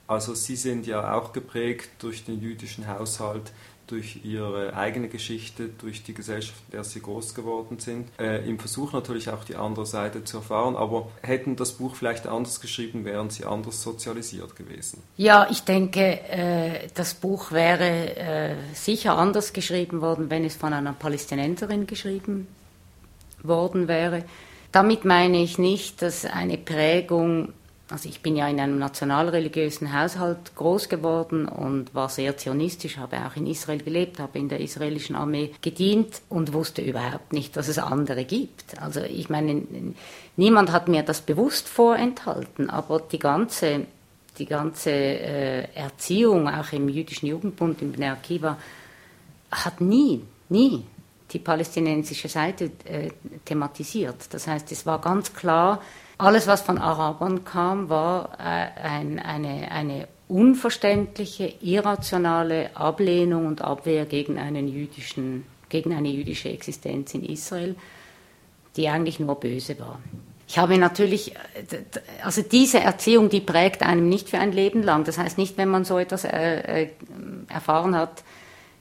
Also 0.07 0.35
Sie 0.35 0.55
sind 0.55 0.85
ja 0.85 1.15
auch 1.15 1.33
geprägt 1.33 1.89
durch 1.99 2.25
den 2.25 2.39
jüdischen 2.39 2.87
Haushalt, 2.87 3.51
durch 3.87 4.19
Ihre 4.23 4.75
eigene 4.75 5.07
Geschichte, 5.07 5.69
durch 5.79 6.03
die 6.03 6.13
Gesellschaft, 6.13 6.59
in 6.67 6.73
der 6.73 6.83
Sie 6.83 7.01
groß 7.01 7.35
geworden 7.35 7.79
sind. 7.79 8.07
Äh, 8.19 8.47
Im 8.47 8.59
Versuch 8.59 8.93
natürlich 8.93 9.29
auch 9.29 9.43
die 9.43 9.55
andere 9.55 9.85
Seite 9.85 10.23
zu 10.23 10.37
erfahren. 10.37 10.75
Aber 10.75 11.07
hätten 11.21 11.55
das 11.55 11.73
Buch 11.73 11.95
vielleicht 11.95 12.27
anders 12.27 12.61
geschrieben, 12.61 13.05
wären 13.05 13.29
Sie 13.29 13.45
anders 13.45 13.81
sozialisiert 13.81 14.55
gewesen? 14.55 15.03
Ja, 15.17 15.47
ich 15.49 15.61
denke, 15.61 16.01
äh, 16.01 16.87
das 16.93 17.13
Buch 17.13 17.51
wäre 17.51 18.15
äh, 18.15 18.55
sicher 18.73 19.17
anders 19.17 19.53
geschrieben 19.53 20.01
worden, 20.01 20.29
wenn 20.29 20.45
es 20.45 20.55
von 20.55 20.73
einer 20.73 20.93
Palästinenserin 20.93 21.85
geschrieben 21.87 22.47
worden 23.43 23.87
wäre. 23.87 24.23
Damit 24.71 25.05
meine 25.05 25.41
ich 25.41 25.57
nicht, 25.57 26.01
dass 26.01 26.25
eine 26.25 26.57
Prägung 26.57 27.53
also 27.89 28.09
ich 28.09 28.21
bin 28.21 28.35
ja 28.35 28.47
in 28.47 28.59
einem 28.59 28.79
nationalreligiösen 28.79 29.93
Haushalt 29.93 30.55
groß 30.55 30.89
geworden 30.89 31.47
und 31.47 31.93
war 31.93 32.09
sehr 32.09 32.35
zionistisch, 32.35 32.97
habe 32.97 33.17
auch 33.17 33.35
in 33.35 33.45
Israel 33.45 33.77
gelebt, 33.79 34.19
habe 34.19 34.39
in 34.39 34.49
der 34.49 34.59
israelischen 34.59 35.15
Armee 35.15 35.51
gedient 35.61 36.21
und 36.27 36.53
wusste 36.53 36.81
überhaupt 36.81 37.31
nicht, 37.31 37.55
dass 37.55 37.67
es 37.67 37.77
andere 37.77 38.25
gibt. 38.25 38.81
Also 38.81 39.01
ich 39.01 39.29
meine, 39.29 39.61
niemand 40.35 40.71
hat 40.71 40.87
mir 40.87 41.03
das 41.03 41.21
bewusst 41.21 41.67
vorenthalten, 41.67 42.71
aber 42.71 42.99
die 42.99 43.19
ganze, 43.19 43.85
die 44.39 44.47
ganze 44.47 44.89
äh, 44.89 45.67
Erziehung, 45.75 46.49
auch 46.49 46.71
im 46.73 46.89
jüdischen 46.89 47.27
Jugendbund 47.27 47.83
in 47.83 47.91
Bnei 47.91 48.11
Akiva, 48.11 48.57
hat 49.51 49.79
nie, 49.79 50.21
nie 50.49 50.83
die 51.31 51.39
palästinensische 51.39 52.29
Seite 52.29 52.71
äh, 52.85 53.09
thematisiert. 53.45 54.27
Das 54.31 54.47
heißt, 54.47 54.71
es 54.71 54.87
war 54.87 54.99
ganz 55.01 55.33
klar, 55.33 55.81
alles, 56.17 56.47
was 56.47 56.61
von 56.61 56.77
Arabern 56.77 57.43
kam, 57.43 57.89
war 57.89 58.37
äh, 58.39 58.81
ein, 58.81 59.19
eine, 59.19 59.71
eine 59.71 60.07
unverständliche, 60.27 61.53
irrationale 61.61 62.75
Ablehnung 62.75 63.45
und 63.45 63.61
Abwehr 63.61 64.05
gegen, 64.05 64.39
einen 64.39 64.67
jüdischen, 64.67 65.45
gegen 65.69 65.93
eine 65.93 66.09
jüdische 66.09 66.49
Existenz 66.49 67.13
in 67.13 67.23
Israel, 67.23 67.75
die 68.75 68.89
eigentlich 68.89 69.19
nur 69.19 69.35
böse 69.35 69.79
war. 69.79 69.99
Ich 70.47 70.57
habe 70.57 70.77
natürlich, 70.77 71.33
also 72.23 72.41
diese 72.43 72.79
Erziehung, 72.79 73.29
die 73.29 73.41
prägt 73.41 73.81
einem 73.81 74.09
nicht 74.09 74.29
für 74.29 74.37
ein 74.37 74.51
Leben 74.51 74.83
lang. 74.83 75.03
Das 75.03 75.17
heißt 75.17 75.37
nicht, 75.37 75.57
wenn 75.57 75.69
man 75.69 75.85
so 75.85 75.97
etwas 75.97 76.23
äh, 76.23 76.83
äh, 76.83 76.89
erfahren 77.49 77.95
hat 77.95 78.23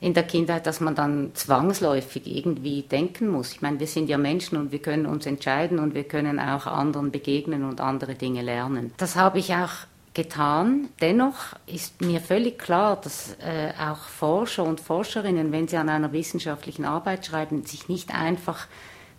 in 0.05 0.13
der 0.13 0.25
Kindheit, 0.25 0.67
dass 0.67 0.81
man 0.81 0.95
dann 0.95 1.31
zwangsläufig 1.33 2.27
irgendwie 2.27 2.83
denken 2.83 3.27
muss. 3.27 3.53
Ich 3.53 3.63
meine, 3.63 3.81
wir 3.81 3.87
sind 3.87 4.11
ja 4.11 4.19
Menschen 4.19 4.59
und 4.59 4.71
wir 4.71 4.81
können 4.81 5.07
uns 5.07 5.25
entscheiden 5.25 5.79
und 5.79 5.95
wir 5.95 6.05
können 6.05 6.39
auch 6.39 6.67
anderen 6.67 7.11
begegnen 7.11 7.65
und 7.65 7.81
andere 7.81 8.15
Dinge 8.15 8.43
lernen. 8.43 8.93
Das 8.99 9.17
habe 9.17 9.39
ich 9.39 9.55
auch 9.55 9.71
getan. 10.13 10.91
Dennoch 11.01 11.55
ist 11.67 12.03
mir 12.03 12.21
völlig 12.21 12.59
klar, 12.59 13.01
dass 13.01 13.35
äh, 13.41 13.73
auch 13.81 13.97
Forscher 13.97 14.65
und 14.65 14.79
Forscherinnen, 14.79 15.53
wenn 15.53 15.69
sie 15.69 15.79
an 15.79 15.89
einer 15.89 16.13
wissenschaftlichen 16.13 16.85
Arbeit 16.85 17.25
schreiben, 17.25 17.65
sich 17.65 17.89
nicht 17.89 18.15
einfach, 18.15 18.67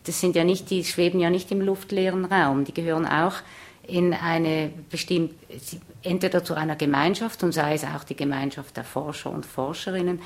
das 0.03 0.21
sind 0.21 0.35
ja 0.35 0.43
nicht, 0.43 0.69
die 0.69 0.83
schweben 0.83 1.19
ja 1.19 1.31
nicht 1.31 1.51
im 1.51 1.61
luftleeren 1.61 2.25
Raum, 2.25 2.63
die 2.63 2.75
gehören 2.75 3.07
auch 3.07 3.37
in 3.87 4.13
eine 4.13 4.71
bestimmte, 4.91 5.33
entweder 6.03 6.43
zu 6.43 6.53
einer 6.53 6.75
Gemeinschaft 6.75 7.41
und 7.41 7.53
sei 7.53 7.73
es 7.73 7.83
auch 7.83 8.03
die 8.03 8.15
Gemeinschaft 8.15 8.77
der 8.77 8.83
Forscher 8.83 9.31
und 9.31 9.47
Forscherinnen. 9.47 10.19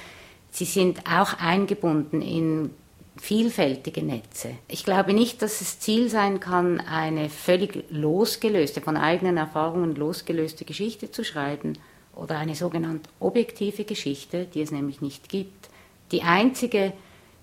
Sie 0.51 0.65
sind 0.65 1.03
auch 1.05 1.33
eingebunden 1.39 2.21
in 2.21 2.71
vielfältige 3.19 4.01
Netze. 4.03 4.55
Ich 4.67 4.85
glaube 4.85 5.13
nicht, 5.13 5.41
dass 5.41 5.62
es 5.62 5.79
Ziel 5.79 6.09
sein 6.09 6.39
kann, 6.39 6.79
eine 6.79 7.29
völlig 7.29 7.83
losgelöste, 7.89 8.81
von 8.81 8.97
eigenen 8.97 9.38
Erfahrungen 9.38 9.95
losgelöste 9.95 10.65
Geschichte 10.65 11.12
zu 11.12 11.23
schreiben 11.23 11.73
oder 12.15 12.38
eine 12.38 12.55
sogenannte 12.55 13.09
objektive 13.19 13.83
Geschichte, 13.83 14.45
die 14.45 14.62
es 14.62 14.71
nämlich 14.71 15.01
nicht 15.01 15.29
gibt. 15.29 15.69
Die 16.12 16.23
einzige 16.23 16.93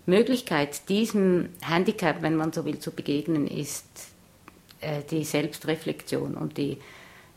Möglichkeit, 0.06 0.88
diesem 0.88 1.50
Handicap, 1.60 2.22
wenn 2.22 2.36
man 2.36 2.52
so 2.52 2.64
will, 2.64 2.78
zu 2.78 2.90
begegnen, 2.90 3.46
ist 3.46 3.86
äh, 4.80 5.02
die 5.10 5.24
Selbstreflexion 5.24 6.34
und 6.34 6.56
die 6.56 6.78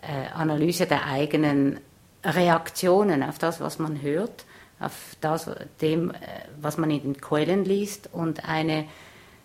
äh, 0.02 0.28
Analyse 0.34 0.86
der 0.86 1.06
eigenen 1.06 1.80
Reaktionen 2.24 3.24
auf 3.24 3.38
das, 3.38 3.60
was 3.60 3.80
man 3.80 4.02
hört 4.02 4.46
auf 4.80 5.16
das, 5.22 5.50
dem, 5.82 6.12
äh, 6.12 6.16
was 6.62 6.78
man 6.78 6.92
in 6.92 7.02
den 7.02 7.22
Quellen 7.22 7.66
liest 7.66 8.10
und 8.12 8.48
eine 8.48 8.86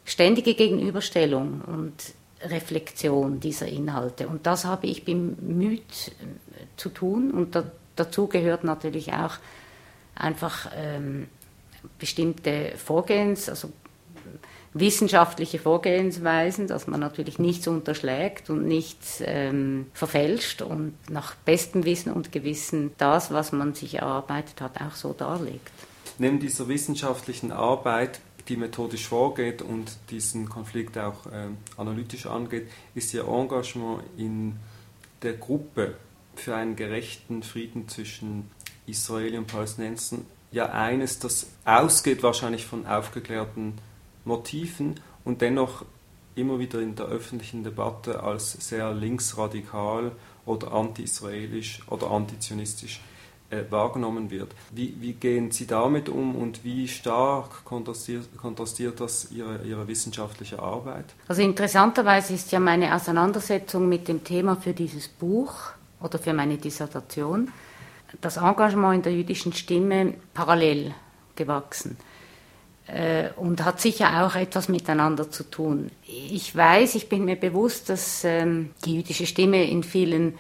ständige 0.05 0.55
Gegenüberstellung 0.55 1.63
und 1.63 1.95
Reflexion 2.41 3.41
dieser 3.41 3.67
Inhalte. 3.67 4.29
Und 4.29 4.47
das 4.47 4.65
habe 4.65 4.87
ich 4.87 5.05
bemüht 5.05 6.13
äh, 6.21 6.67
zu 6.77 6.91
tun 6.91 7.31
und 7.31 7.55
da, 7.55 7.65
dazu 7.97 8.27
gehört 8.27 8.65
natürlich 8.65 9.13
auch 9.13 9.39
einfach 10.15 10.71
ähm, 10.77 11.29
bestimmte 11.99 12.73
Vorgehens, 12.77 13.49
also 13.49 13.71
wissenschaftliche 14.75 15.61
Vorgehensweisen, 15.61 16.67
dass 16.67 16.87
man 16.87 17.01
natürlich 17.01 17.39
nichts 17.39 17.69
unterschlägt 17.69 18.51
und 18.51 18.67
nichts 18.67 19.23
ähm, 19.25 19.87
verfälscht 19.95 20.63
und 20.63 20.95
nach 21.09 21.37
bestem 21.37 21.85
Wissen 21.85 22.13
und 22.13 22.33
Gewissen 22.33 22.93
das, 22.99 23.33
was 23.33 23.53
man 23.53 23.75
sich 23.75 23.95
erarbeitet 23.95 24.61
hat, 24.61 24.81
auch 24.81 24.97
so 24.97 25.13
darlegt. 25.13 25.71
Neben 26.19 26.41
dieser 26.41 26.69
wissenschaftlichen 26.69 27.53
Arbeit, 27.53 28.21
die 28.49 28.57
methodisch 28.57 29.07
vorgeht 29.07 29.63
und 29.63 29.97
diesen 30.11 30.49
Konflikt 30.49 30.99
auch 30.99 31.27
äh, 31.27 31.47
analytisch 31.77 32.27
angeht, 32.27 32.69
ist 32.95 33.15
Ihr 33.15 33.27
Engagement 33.27 34.03
in 34.17 34.57
der 35.23 35.35
Gruppe 35.35 35.95
für 36.35 36.55
einen 36.55 36.77
gerechten 36.77 37.43
Frieden 37.43 37.89
zwischen 37.89 38.51
Israel 38.87 39.39
und 39.39 39.47
Palästinensern 39.47 40.27
ja 40.51 40.71
eines, 40.71 41.19
das 41.19 41.47
ausgeht 41.65 42.23
wahrscheinlich 42.23 42.67
von 42.67 42.87
aufgeklärten 42.87 43.75
Motiven 44.25 45.01
und 45.25 45.41
dennoch 45.41 45.85
immer 46.35 46.59
wieder 46.59 46.81
in 46.81 46.97
der 46.97 47.07
öffentlichen 47.07 47.63
Debatte 47.63 48.23
als 48.23 48.53
sehr 48.53 48.93
linksradikal 48.93 50.13
oder 50.47 50.73
anti-israelisch 50.73 51.83
oder 51.89 52.11
antizionistisch 52.11 53.01
äh, 53.51 53.63
wahrgenommen 53.71 54.31
wird. 54.31 54.53
Wie, 54.73 54.95
wie, 55.01 55.13
gehen 55.13 55.51
Sie 55.51 55.67
damit 55.67 56.09
um 56.09 56.35
und 56.35 56.65
wie 56.65 56.89
stark 56.89 57.65
kontrastiert, 57.65 58.37
kontrastiert 58.37 59.01
das 59.01 59.31
Ihre, 59.31 59.63
Ihre 59.63 59.87
wissenschaftliche 59.87 60.59
Arbeit? 60.59 61.05
Also 61.29 61.43
interessanterweise 61.43 62.35
ist 62.35 62.51
ja 62.53 62.61
meine 62.61 62.95
Auseinandersetzung 62.95 63.89
mit 63.89 64.09
dem 64.09 64.25
Thema 64.25 64.57
für 64.57 64.73
dieses 64.73 65.09
Buch 65.09 65.55
oder 66.01 66.19
für 66.19 66.33
meine 66.33 66.57
Dissertation 66.57 67.51
das 68.21 68.37
Engagement 68.37 68.97
in 68.97 69.03
der 69.03 69.13
jüdischen 69.13 69.53
Stimme 69.53 70.15
parallel 70.35 70.95
gewachsen. 71.37 71.97
Äh, 72.87 73.31
und 73.37 73.65
hat 73.65 73.81
sicher 73.81 74.25
auch 74.25 74.35
etwas 74.35 74.69
miteinander 74.69 75.31
zu 75.31 75.45
tun. 75.45 75.91
Ich 76.07 76.55
weiß, 76.55 76.97
ich 76.97 77.09
bin 77.09 77.25
mir 77.25 77.37
bewusst, 77.37 77.89
dass 77.89 78.25
ähm, 78.25 78.71
die 78.85 78.97
jüdische 78.97 79.25
Stimme 79.25 79.65
in 79.65 79.83
vielen 79.83 80.35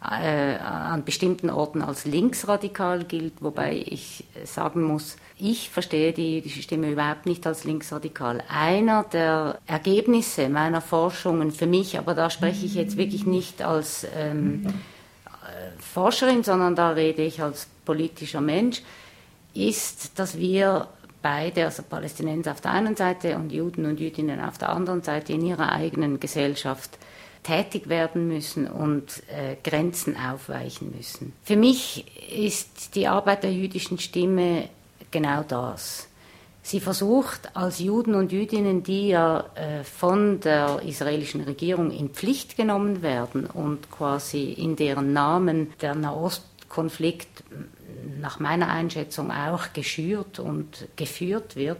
äh, 0.00 0.56
an 0.56 1.04
bestimmten 1.04 1.50
Orten 1.50 1.82
als 1.82 2.04
linksradikal 2.04 3.04
gilt, 3.04 3.34
wobei 3.40 3.84
ich 3.84 4.24
sagen 4.44 4.84
muss, 4.84 5.16
ich 5.36 5.68
verstehe 5.68 6.12
die 6.12 6.36
jüdische 6.36 6.62
Stimme 6.62 6.92
überhaupt 6.92 7.26
nicht 7.26 7.44
als 7.44 7.64
linksradikal. 7.64 8.42
Einer 8.48 9.02
der 9.02 9.58
Ergebnisse 9.66 10.48
meiner 10.48 10.80
Forschungen 10.80 11.50
für 11.50 11.66
mich, 11.66 11.98
aber 11.98 12.14
da 12.14 12.30
spreche 12.30 12.66
ich 12.66 12.76
jetzt 12.76 12.98
wirklich 12.98 13.26
nicht 13.26 13.62
als 13.62 14.06
ähm, 14.16 14.64
äh, 14.66 15.80
Forscherin, 15.80 16.44
sondern 16.44 16.76
da 16.76 16.90
rede 16.90 17.22
ich 17.22 17.42
als 17.42 17.66
politischer 17.84 18.40
Mensch, 18.40 18.82
ist, 19.54 20.18
dass 20.20 20.38
wir 20.38 20.86
beide, 21.22 21.64
also 21.64 21.82
Palästinenser 21.82 22.52
auf 22.52 22.60
der 22.60 22.72
einen 22.72 22.96
Seite 22.96 23.36
und 23.36 23.52
Juden 23.52 23.86
und 23.86 24.00
Jüdinnen 24.00 24.40
auf 24.40 24.58
der 24.58 24.70
anderen 24.70 25.02
Seite 25.02 25.32
in 25.32 25.44
ihrer 25.44 25.72
eigenen 25.72 26.20
Gesellschaft 26.20 26.98
tätig 27.42 27.88
werden 27.88 28.28
müssen 28.28 28.66
und 28.66 29.22
äh, 29.28 29.56
Grenzen 29.62 30.16
aufweichen 30.16 30.92
müssen. 30.96 31.32
Für 31.42 31.56
mich 31.56 32.04
ist 32.30 32.94
die 32.94 33.08
Arbeit 33.08 33.44
der 33.44 33.52
jüdischen 33.52 33.98
Stimme 33.98 34.68
genau 35.10 35.42
das. 35.42 36.06
Sie 36.62 36.80
versucht 36.80 37.56
als 37.56 37.78
Juden 37.78 38.14
und 38.14 38.32
Jüdinnen, 38.32 38.82
die 38.82 39.08
ja 39.08 39.44
äh, 39.54 39.82
von 39.82 40.40
der 40.40 40.82
israelischen 40.84 41.40
Regierung 41.40 41.90
in 41.90 42.10
Pflicht 42.10 42.56
genommen 42.56 43.00
werden 43.00 43.46
und 43.46 43.90
quasi 43.90 44.52
in 44.52 44.76
deren 44.76 45.14
Namen 45.14 45.72
der 45.80 45.94
Nahostkonflikt 46.70 47.44
nach 48.20 48.38
meiner 48.38 48.68
Einschätzung 48.68 49.30
auch 49.30 49.72
geschürt 49.72 50.38
und 50.38 50.88
geführt 50.96 51.56
wird. 51.56 51.78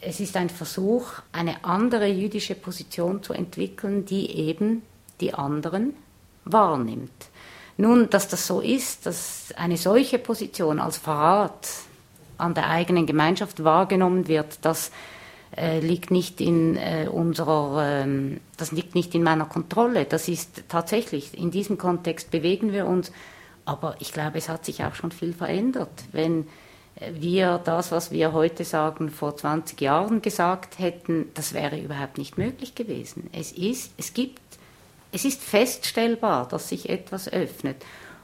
Es 0.00 0.18
ist 0.18 0.36
ein 0.36 0.48
Versuch, 0.48 1.12
eine 1.32 1.64
andere 1.64 2.06
jüdische 2.06 2.54
Position 2.54 3.22
zu 3.22 3.34
entwickeln, 3.34 4.06
die 4.06 4.30
eben 4.36 4.82
die 5.20 5.34
anderen 5.34 5.94
wahrnimmt. 6.44 7.10
Nun, 7.76 8.08
dass 8.08 8.28
das 8.28 8.46
so 8.46 8.60
ist, 8.60 9.06
dass 9.06 9.52
eine 9.56 9.76
solche 9.76 10.18
Position 10.18 10.80
als 10.80 10.96
Verrat 10.96 11.68
an 12.38 12.54
der 12.54 12.68
eigenen 12.68 13.06
Gemeinschaft 13.06 13.62
wahrgenommen 13.64 14.26
wird, 14.28 14.58
das 14.62 14.90
äh, 15.56 15.80
liegt 15.80 16.10
nicht 16.10 16.40
in 16.40 16.76
äh, 16.76 17.08
unserer, 17.10 17.82
ähm, 17.84 18.40
das 18.56 18.72
liegt 18.72 18.94
nicht 18.94 19.14
in 19.14 19.22
meiner 19.22 19.44
Kontrolle. 19.44 20.06
Das 20.06 20.28
ist 20.28 20.64
tatsächlich, 20.68 21.36
in 21.36 21.50
diesem 21.50 21.76
Kontext 21.76 22.30
bewegen 22.30 22.72
wir 22.72 22.86
uns 22.86 23.12
aber 23.64 23.96
ich 23.98 24.12
glaube, 24.12 24.38
es 24.38 24.48
hat 24.48 24.64
sich 24.64 24.84
auch 24.84 24.94
schon 24.94 25.12
viel 25.12 25.32
verändert. 25.32 25.90
Wenn 26.12 26.46
wir 27.12 27.60
das, 27.64 27.92
was 27.92 28.10
wir 28.10 28.32
heute 28.32 28.64
sagen, 28.64 29.10
vor 29.10 29.36
20 29.36 29.80
Jahren 29.80 30.22
gesagt 30.22 30.78
hätten, 30.78 31.26
das 31.34 31.54
wäre 31.54 31.78
überhaupt 31.78 32.18
nicht 32.18 32.36
möglich 32.36 32.74
gewesen. 32.74 33.30
Es 33.32 33.52
ist, 33.52 33.92
es 33.96 34.12
gibt, 34.12 34.40
es 35.12 35.24
ist 35.24 35.42
feststellbar, 35.42 36.48
dass 36.48 36.68
sich 36.68 36.88
etwas 36.88 37.32
öffnet. 37.32 37.76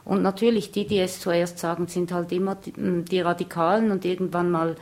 Und 0.05 0.23
natürlich, 0.23 0.71
die, 0.73 0.87
die 0.87 0.99
es 0.99 1.21
zuerst 1.21 1.59
sagen, 1.59 1.89
sind 1.89 2.13
halt 2.13 2.31
immer 2.33 2.55
die, 2.55 2.73
die 2.77 3.21
Radikalen 3.21 3.91
und 3.91 4.05
irgendwann 4.05 4.51
mal 4.51 4.77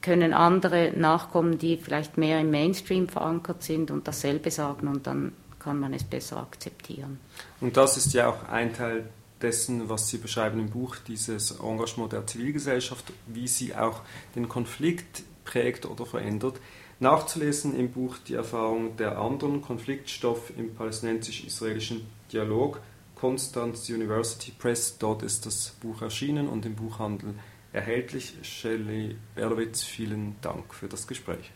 können 0.00 0.34
andere 0.34 0.92
nachkommen, 0.94 1.58
die 1.58 1.78
vielleicht 1.78 2.18
mehr 2.18 2.38
im 2.38 2.50
Mainstream 2.50 3.08
verankert 3.08 3.62
sind 3.62 3.90
und 3.90 4.06
dasselbe 4.06 4.50
sagen 4.50 4.86
und 4.86 5.06
dann 5.06 5.32
kann 5.58 5.80
man 5.80 5.94
es 5.94 6.04
besser 6.04 6.36
akzeptieren. 6.36 7.18
Und 7.62 7.76
das 7.78 7.96
ist 7.96 8.12
ja 8.12 8.28
auch 8.28 8.48
ein 8.50 8.74
Teil 8.74 9.06
dessen, 9.42 9.88
was 9.88 10.08
Sie 10.08 10.18
beschreiben 10.18 10.60
im 10.60 10.70
Buch, 10.70 10.96
dieses 10.96 11.58
Engagement 11.60 12.12
der 12.12 12.26
Zivilgesellschaft, 12.26 13.12
wie 13.26 13.48
sie 13.48 13.74
auch 13.74 14.02
den 14.34 14.48
Konflikt 14.48 15.22
prägt 15.44 15.86
oder 15.86 16.06
verändert. 16.06 16.60
Nachzulesen 17.00 17.78
im 17.78 17.90
Buch 17.90 18.16
die 18.26 18.34
Erfahrung 18.34 18.96
der 18.96 19.18
anderen 19.18 19.60
Konfliktstoff 19.60 20.52
im 20.56 20.74
palästinensisch-israelischen 20.74 22.06
Dialog, 22.32 22.80
Konstanz 23.16 23.88
University 23.88 24.52
Press, 24.52 24.96
dort 24.98 25.22
ist 25.22 25.46
das 25.46 25.76
Buch 25.80 26.02
erschienen 26.02 26.48
und 26.48 26.66
im 26.66 26.74
Buchhandel 26.74 27.34
erhältlich. 27.72 28.34
Shelley 28.42 29.16
Berlowitz, 29.34 29.82
vielen 29.82 30.36
Dank 30.40 30.72
für 30.72 30.88
das 30.88 31.06
Gespräch. 31.06 31.50